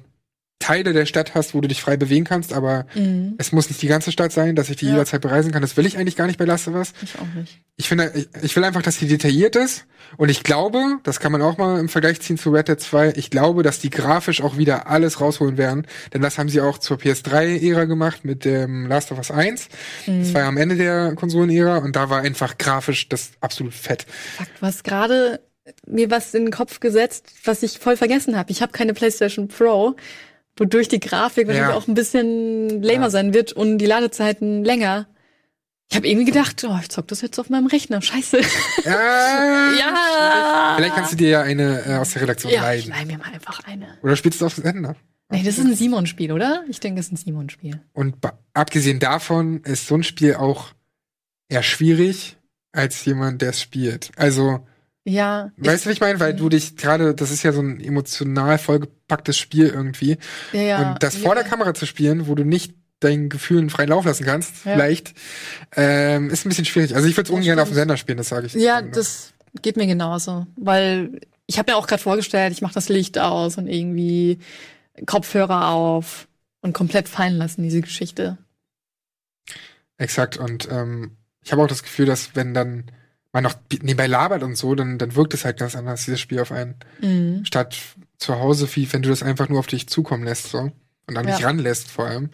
[0.58, 3.36] Teile der Stadt hast, wo du dich frei bewegen kannst, aber Mhm.
[3.38, 4.92] es muss nicht die ganze Stadt sein, dass ich die Ja.
[4.94, 5.62] jederzeit bereisen kann.
[5.62, 6.94] Das will ich eigentlich gar nicht bei Last of Us.
[7.04, 7.60] Ich auch nicht.
[7.76, 9.86] Ich finde, ich, ich will einfach, dass die detailliert ist.
[10.18, 13.14] Und ich glaube, das kann man auch mal im Vergleich ziehen zu Red Dead 2,
[13.16, 15.86] ich glaube, dass die grafisch auch wieder alles rausholen werden.
[16.14, 19.68] Denn das haben sie auch zur PS3-Ära gemacht mit dem Last of Us 1.
[20.08, 20.34] Das Mhm.
[20.34, 24.08] war ja am Ende der Konsolenära und da war einfach grafisch das absolut fett.
[24.60, 25.42] Du hast gerade
[25.88, 28.52] mir was in den Kopf gesetzt, was ich voll vergessen habe.
[28.52, 29.96] Ich habe keine PlayStation Pro,
[30.58, 31.76] wodurch die Grafik wahrscheinlich Ja.
[31.78, 35.08] auch ein bisschen lamer sein wird und die Ladezeiten länger.
[35.90, 38.02] Ich habe irgendwie gedacht, oh, ich zock das jetzt auf meinem Rechner.
[38.02, 38.40] Scheiße.
[38.86, 38.92] Ja.
[39.80, 40.74] ja.
[40.78, 43.08] Vielleicht kannst du dir ja eine äh, aus der Redaktion Ja, ich leihen.
[43.10, 43.88] leih mir mal einfach eine.
[44.02, 44.96] Oder spielst du es auf Sender?
[45.30, 46.64] Nee, das ist ein Simon-Spiel, oder?
[46.70, 47.82] Ich denke, das ist ein Simon-Spiel.
[47.94, 48.16] Und
[48.54, 50.70] abgesehen davon ist so ein Spiel auch
[51.50, 52.38] eher schwierig
[52.72, 54.12] als jemand, der es spielt.
[54.18, 54.66] Also,
[55.08, 55.52] Ja.
[55.58, 56.20] weißt du, was ich meine?
[56.20, 60.18] Weil du dich gerade, das ist ja so ein emotional vollgepacktes Spiel irgendwie.
[60.52, 60.92] Ja, ja.
[60.94, 64.26] Und das vor der Kamera zu spielen, wo du nicht deinen Gefühlen freien Lauf lassen
[64.26, 64.74] kannst, Ja.
[64.74, 65.14] vielleicht,
[65.76, 66.96] ähm, ist ein bisschen schwierig.
[66.96, 68.54] Also ich würde es ungern auf dem Sender spielen, das sage ich.
[68.56, 72.90] Ja, das geht mir genauso, weil ich habe mir auch gerade vorgestellt, ich mache das
[72.90, 74.40] Licht aus und irgendwie
[75.06, 76.28] Kopfhörer auf
[76.62, 78.38] und komplett fallen lassen diese Geschichte.
[79.98, 80.38] Exakt.
[80.38, 82.86] Und ähm, ich habe auch das Gefühl, dass wenn dann
[83.36, 86.40] man noch nebenbei labert und so, dann, dann wirkt es halt ganz anders, dieses Spiel
[86.40, 86.76] auf einen.
[87.02, 87.46] Mhm.
[87.46, 87.78] Statt
[88.18, 90.72] zu Hause, wie wenn du das einfach nur auf dich zukommen lässt, so.
[91.08, 91.36] Und an Ja.
[91.36, 92.30] dich ranlässt vor allem,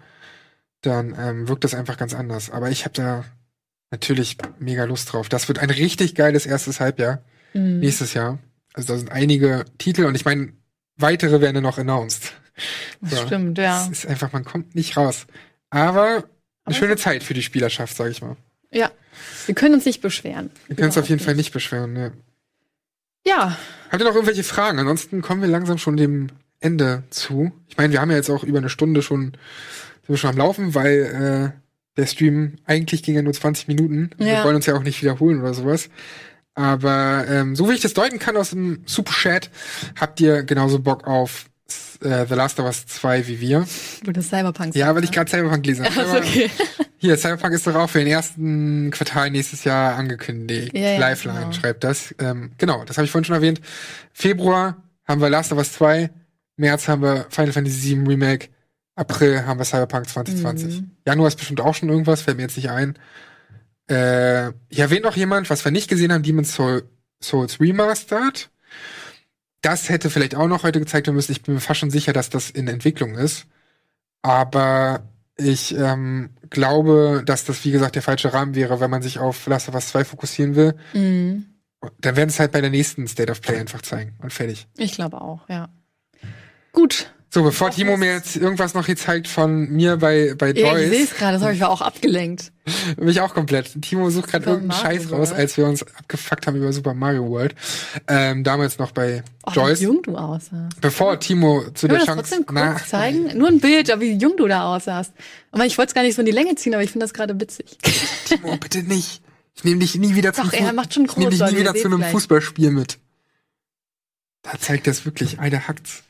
[0.81, 2.49] dann ähm, wirkt das einfach ganz anders.
[2.49, 3.25] Aber ich habe da
[3.91, 5.27] natürlich mega Lust drauf.
[5.27, 7.21] Das wird ein richtig geiles erstes Halbjahr
[7.53, 7.79] Mhm.
[7.79, 8.39] nächstes Jahr.
[8.73, 10.53] Also da sind einige Titel und ich meine,
[10.95, 12.31] weitere werden ja noch announced.
[13.01, 13.83] Das stimmt, ja.
[13.83, 15.25] Es ist einfach, man kommt nicht raus.
[15.69, 16.23] Aber
[16.63, 18.37] eine schöne Zeit für die Spielerschaft, sag ich mal.
[18.71, 18.89] Ja,
[19.47, 20.49] wir können uns nicht beschweren.
[20.67, 21.93] Wir können uns auf jeden Fall nicht beschweren.
[21.93, 22.11] Ne.
[23.25, 23.57] Ja,
[23.91, 24.79] Habt ihr noch irgendwelche Fragen?
[24.79, 26.27] Ansonsten kommen wir langsam schon dem
[26.59, 27.51] Ende zu.
[27.67, 30.37] Ich meine, wir haben ja jetzt auch über eine Stunde schon, sind wir schon am
[30.37, 31.59] Laufen, weil äh,
[31.97, 34.11] der Stream eigentlich ging ja nur 20 Minuten.
[34.17, 34.43] Wir Ja.
[34.45, 35.89] wollen uns ja auch nicht wiederholen oder sowas.
[36.53, 39.49] Aber ähm, so wie ich das deuten kann aus dem Super Chat,
[39.99, 41.45] habt ihr genauso Bock auf
[42.01, 43.67] äh, The Last of Us 2 wie wir.
[44.05, 45.83] das Cyberpunk Ja, weil ich gerade Cyberpunk lese.
[45.85, 46.49] Ist okay.
[47.01, 50.71] Hier, Cyberpunk ist doch auch für den ersten Quartal nächstes Jahr angekündigt.
[50.71, 51.51] Ja, ja, Lifeline genau.
[51.51, 52.13] schreibt das.
[52.19, 53.59] Ähm, genau, das habe ich vorhin schon erwähnt.
[54.13, 54.77] Februar
[55.07, 56.11] haben wir Last of Us 2.
[56.57, 58.49] März haben wir Final Fantasy VII Remake.
[58.93, 60.81] April haben wir Cyberpunk 2020.
[60.81, 60.91] Mhm.
[61.07, 62.93] Januar ist bestimmt auch schon irgendwas, fällt mir jetzt nicht ein.
[63.87, 66.83] Äh, hier erwähnt noch jemand, was wir nicht gesehen haben, Demon's Soul,
[67.19, 68.51] Souls Remastered.
[69.61, 71.31] Das hätte vielleicht auch noch heute gezeigt werden müssen.
[71.31, 73.47] Ich bin mir fast schon sicher, dass das in Entwicklung ist.
[74.21, 75.01] Aber
[75.43, 79.47] ich ähm, glaube, dass das, wie gesagt, der falsche Rahmen wäre, wenn man sich auf
[79.47, 80.75] Last of Us 2 fokussieren will.
[80.93, 81.45] Mhm.
[81.99, 84.13] Dann werden es halt bei der nächsten State of Play einfach zeigen.
[84.21, 84.67] Und fertig.
[84.77, 85.69] Ich glaube auch, ja.
[86.71, 87.11] Gut.
[87.33, 90.89] So, bevor Timo mir jetzt irgendwas noch hier zeigt von mir bei, bei Ja, ich
[90.89, 92.51] sehe es gerade, das habe ich war auch abgelenkt.
[92.97, 93.81] bin ich auch komplett.
[93.81, 95.39] Timo sucht gerade irgendeinen Mario Scheiß raus, World.
[95.39, 97.55] als wir uns abgefuckt haben über Super Mario World.
[98.09, 99.79] Ähm, damals noch bei Oh, Joyce.
[99.79, 100.81] wie jung du aussahst.
[100.81, 102.21] Bevor Timo zu Können der wir das Chance.
[102.35, 103.37] trotzdem kurz zeigen?
[103.37, 105.13] Nur ein Bild, aber wie jung du da aussahst.
[105.51, 107.13] Und ich wollte es gar nicht so in die Länge ziehen, aber ich finde das
[107.13, 107.77] gerade witzig.
[108.27, 109.21] Timo, bitte nicht.
[109.55, 111.51] Ich nehme dich nie wieder Doch, zum er Fu- macht schon Ich nehme dich groß,
[111.51, 112.11] nie wieder zu einem gleich.
[112.11, 112.97] Fußballspiel mit.
[114.43, 116.03] Da zeigt das wirklich, einer hackt's.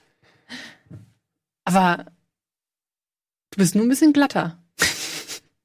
[1.76, 2.06] Aber
[3.52, 4.58] du bist nur ein bisschen glatter.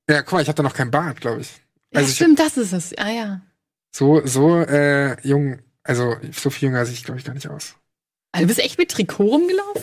[0.09, 1.51] Ja, guck mal, ich habe da noch kein Bart, glaube ich.
[1.93, 2.97] Ja, Also ich, stimmt, das ist es.
[2.99, 3.41] Ah ja.
[3.95, 7.75] so, so äh, jung, also so viel jünger sehe ich, glaube ich, gar nicht aus.
[8.33, 9.83] Also, du bist echt mit Trikot rumgelaufen?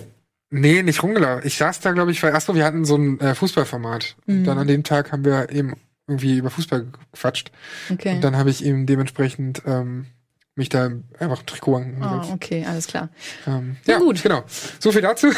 [0.51, 1.45] Nee, nicht rumgelaufen.
[1.47, 4.15] Ich saß da, glaube ich, weil, achso, wir hatten so ein äh, Fußballformat.
[4.27, 4.43] Und Mhm.
[4.45, 5.73] dann an dem Tag haben wir eben
[6.07, 7.51] irgendwie über Fußball gequatscht.
[7.89, 8.15] Okay.
[8.15, 10.05] Und dann habe ich ihm dementsprechend ähm,
[10.55, 11.83] mich da einfach ein Trikot.
[11.99, 13.09] Ah, okay, alles klar.
[13.47, 14.21] Ähm, ja, gut.
[14.21, 14.43] genau.
[14.79, 15.31] So viel dazu.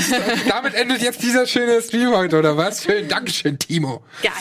[0.48, 2.82] Damit endet jetzt dieser schöne Stream heute, oder was?
[2.84, 4.02] Schön, Dankeschön, Timo.
[4.22, 4.32] Geil.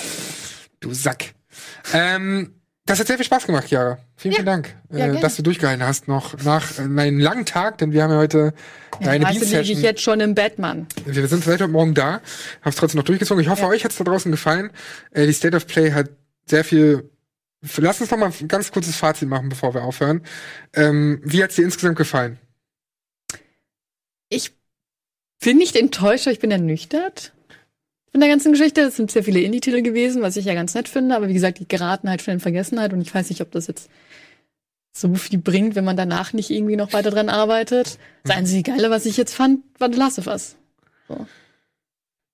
[0.80, 1.34] Du Sack.
[1.94, 2.56] Ähm,
[2.86, 4.00] das hat sehr viel Spaß gemacht, Chiara.
[4.16, 7.78] Vielen, vielen Dank, Ja, äh, dass du durchgehalten hast noch nach äh, einem langen Tag,
[7.78, 8.54] denn wir haben ja heute
[9.00, 10.88] Ja, eine du, liege ich jetzt schon im Bett, Mann.
[11.06, 12.22] Wir sind seit heute Morgen da, haben
[12.66, 13.44] es trotzdem noch durchgezogen.
[13.44, 14.72] Ich hoffe, euch hat es da draußen gefallen.
[15.12, 16.10] Äh, die State of Play hat
[16.46, 17.11] sehr viel.
[17.78, 20.22] Lass uns noch mal ein ganz kurzes Fazit machen, bevor wir aufhören.
[20.74, 22.40] Ähm, wie hat's dir insgesamt gefallen?
[24.30, 24.52] Ich
[25.44, 27.34] bin nicht enttäuscht, aber ich bin ernüchtert
[28.12, 28.82] von der ganzen Geschichte.
[28.82, 31.60] Es sind sehr viele Indie-Titel gewesen, was ich ja ganz nett finde, aber wie gesagt,
[31.60, 33.90] die geraten halt schon in Vergessenheit und ich weiß nicht, ob das jetzt
[34.94, 37.98] so viel bringt, wenn man danach nicht irgendwie noch weiter dran arbeitet.
[38.24, 40.58] Das einzige Geile, was ich jetzt fand, war The Last of Us.
[41.08, 41.28] So.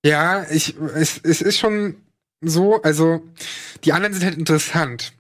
[0.04, 1.98] Ja, ich, es, es ist schon
[2.42, 3.22] so, also
[3.84, 5.14] die anderen sind halt interessant.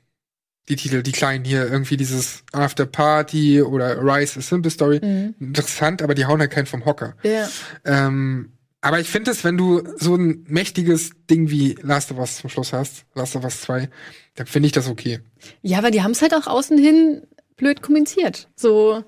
[0.70, 5.00] Die Titel, die kleinen hier, irgendwie dieses After Party oder Rise a Simple Story.
[5.02, 5.36] Mhm.
[5.40, 7.16] Interessant, aber die hauen halt keinen vom Hocker.
[7.24, 7.48] Ja.
[7.86, 8.52] Ähm,
[8.82, 12.50] aber ich finde es, wenn du so ein mächtiges Ding wie Last of Us zum
[12.50, 13.90] Schluss hast, Last of Us 2,
[14.36, 15.20] dann finde ich das okay.
[15.62, 17.24] Ja, aber die haben es halt auch außen hin
[17.56, 18.50] blöd kommentiert.
[18.56, 19.04] So,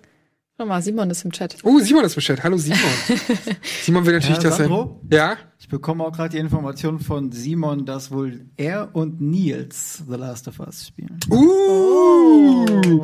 [0.60, 1.55] schau mal, Simon ist im Chat.
[1.64, 2.43] Oh, Simon ist im Chat.
[2.43, 2.80] Hallo Simon.
[3.82, 4.66] Simon will natürlich, Ja, dass er.
[4.66, 5.01] Sandro?
[5.10, 5.38] Ja?
[5.57, 10.49] Ich bekomme auch gerade die Information von Simon, dass wohl er und Nils The Last
[10.49, 11.18] of Us spielen.
[11.30, 12.99] Uh!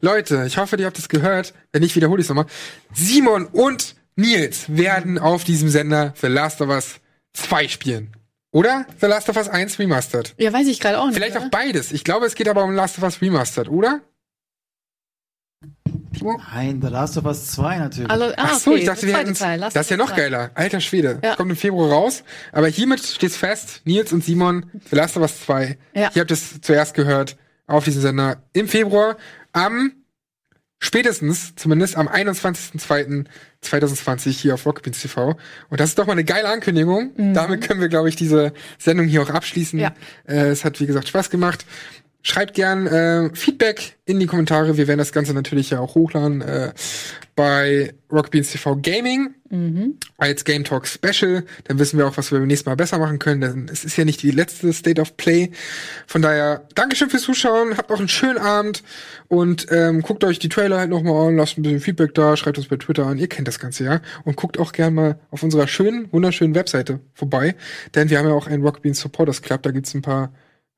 [0.00, 1.52] Leute, ich hoffe, ihr habt es gehört.
[1.72, 2.46] Wenn nicht, wiederhole ich es nochmal.
[2.92, 7.00] Simon und Nils werden auf diesem Sender The Last of Us
[7.32, 8.12] 2 spielen.
[8.52, 10.34] Oder The Last of Us 1 Remastered.
[10.38, 11.16] Ja, weiß ich gerade auch nicht.
[11.16, 11.46] Vielleicht oder?
[11.46, 11.90] auch beides.
[11.90, 14.00] Ich glaube, es geht aber um Last of Us Remastered, oder?
[16.52, 18.10] Nein, The Last of Us 2 natürlich.
[18.10, 20.16] Also, ah, Ach so, okay, ich dachte, wir hätten Das ist ja noch 2.
[20.16, 20.50] geiler.
[20.54, 21.20] Alter Schwede.
[21.22, 21.36] Ja.
[21.36, 22.22] Kommt im Februar raus.
[22.52, 23.82] Aber hiermit steht's fest.
[23.84, 25.78] Nils und Simon, The Last of Us 2.
[25.94, 26.10] Ja.
[26.14, 27.36] Ihr habt es zuerst gehört
[27.66, 29.16] auf diesem Sender im Februar.
[29.52, 29.92] Am
[30.80, 35.36] spätestens, zumindest am 21.02.2020 hier auf Rockbeans TV.
[35.68, 37.12] Und das ist doch mal eine geile Ankündigung.
[37.34, 39.78] Damit können wir, glaube ich, diese Sendung hier auch abschließen.
[39.78, 39.92] Ja.
[40.26, 41.64] Äh, es hat, wie gesagt, Spaß gemacht.
[42.22, 44.76] Schreibt gern äh, Feedback in die Kommentare.
[44.76, 46.72] Wir werden das Ganze natürlich ja auch hochladen äh,
[47.34, 49.96] bei Rockbeans TV Gaming Mhm.
[50.16, 51.44] als Game Talk Special.
[51.64, 53.40] Dann wissen wir auch, was wir beim nächsten Mal besser machen können.
[53.40, 55.50] Denn es ist ja nicht die letzte State of Play.
[56.06, 57.76] Von daher, Dankeschön fürs Zuschauen.
[57.76, 58.84] Habt noch einen schönen Abend
[59.26, 61.36] und ähm, guckt euch die Trailer halt nochmal an.
[61.36, 62.36] Lasst ein bisschen Feedback da.
[62.36, 63.18] Schreibt uns bei Twitter an.
[63.18, 64.00] Ihr kennt das Ganze ja.
[64.24, 67.56] Und guckt auch gern mal auf unserer schönen, wunderschönen Webseite vorbei.
[67.96, 69.64] Denn wir haben ja auch einen Rockbeans Supporters Club.
[69.64, 70.32] Da gibt's ein paar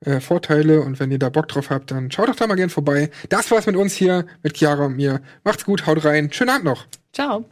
[0.05, 2.71] äh, Vorteile und wenn ihr da Bock drauf habt, dann schaut doch da mal gern
[2.71, 3.11] vorbei.
[3.29, 5.21] Das war's mit uns hier, mit Chiara und mir.
[5.45, 6.33] Macht's gut, haut rein.
[6.33, 6.87] Schönen Abend noch.
[7.13, 7.45] Ciao.